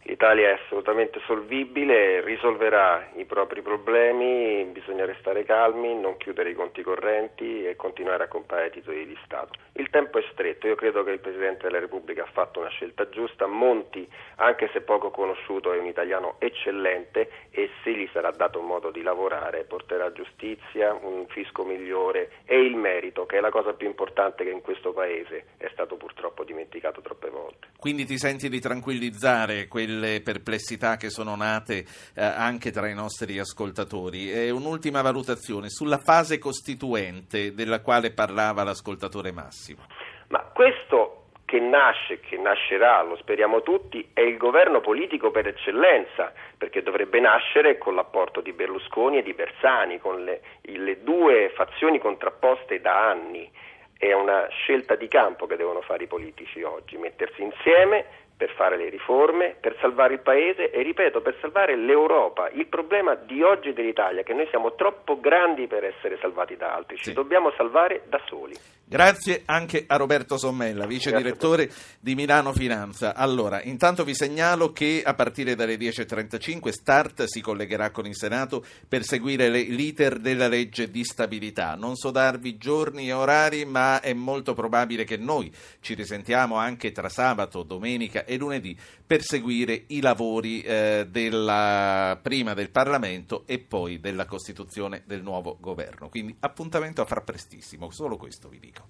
[0.06, 6.82] L'Italia è assolutamente solvibile, risolverà i propri problemi, bisogna restare calmi, non chiudere i conti
[6.82, 9.58] correnti e continuare a comprare titoli di Stato.
[9.72, 13.08] Il tempo è stretto, io credo che il Presidente della Repubblica ha fatto una scelta
[13.08, 18.60] giusta, Monti, anche se poco conosciuto, è un italiano eccellente e se gli sarà dato
[18.60, 23.72] modo di lavorare porterà giustizia, un fisco migliore e il merito, che è la cosa
[23.72, 27.68] più importante che in questo Paese è stato purtroppo dimenticato troppe volte.
[27.78, 31.84] Quindi ti senti di tranquillizzare quelli delle perplessità che sono nate
[32.14, 34.32] eh, anche tra i nostri ascoltatori.
[34.32, 39.82] E un'ultima valutazione sulla fase costituente della quale parlava l'ascoltatore Massimo.
[40.28, 46.32] Ma questo che nasce, che nascerà, lo speriamo tutti, è il governo politico per eccellenza,
[46.58, 51.98] perché dovrebbe nascere con l'apporto di Berlusconi e di Bersani, con le, le due fazioni
[51.98, 53.48] contrapposte da anni.
[53.96, 58.76] È una scelta di campo che devono fare i politici oggi, mettersi insieme per fare
[58.76, 62.48] le riforme, per salvare il Paese e, ripeto, per salvare l'Europa.
[62.50, 66.74] Il problema di oggi dell'Italia è che noi siamo troppo grandi per essere salvati da
[66.74, 67.12] altri, ci sì.
[67.12, 68.54] dobbiamo salvare da soli.
[68.86, 73.14] Grazie anche a Roberto Sommella, vice direttore di Milano Finanza.
[73.14, 78.62] Allora, intanto vi segnalo che a partire dalle 10.35 Start si collegherà con il Senato
[78.86, 81.76] per seguire le, l'iter della legge di stabilità.
[81.76, 86.92] Non so darvi giorni e orari, ma è molto probabile che noi ci risentiamo anche
[86.92, 88.76] tra sabato, domenica e lunedì
[89.06, 95.56] per seguire i lavori eh, della, prima del Parlamento e poi della Costituzione del nuovo
[95.58, 96.10] governo.
[96.10, 98.73] Quindi appuntamento a far prestissimo, solo questo vi dico.
[98.74, 98.88] Rico.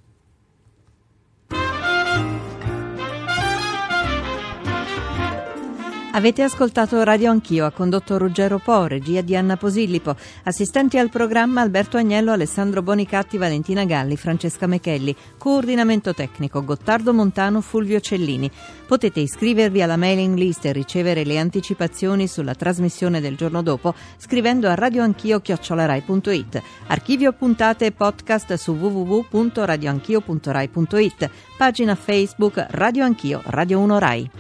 [6.16, 11.60] Avete ascoltato Radio Anch'io, ha condotto Ruggero Po, regia di Anna Posillipo, assistenti al programma
[11.60, 18.48] Alberto Agnello, Alessandro Bonicatti, Valentina Galli, Francesca Mechelli, coordinamento tecnico Gottardo Montano, Fulvio Cellini.
[18.86, 24.68] Potete iscrivervi alla mailing list e ricevere le anticipazioni sulla trasmissione del giorno dopo scrivendo
[24.68, 26.62] a radioanchio.it.
[26.86, 31.30] Archivio puntate e podcast su www.radioanchio.rai.it.
[31.56, 34.30] Pagina Facebook Radio Anch'io, Radio 1 Rai.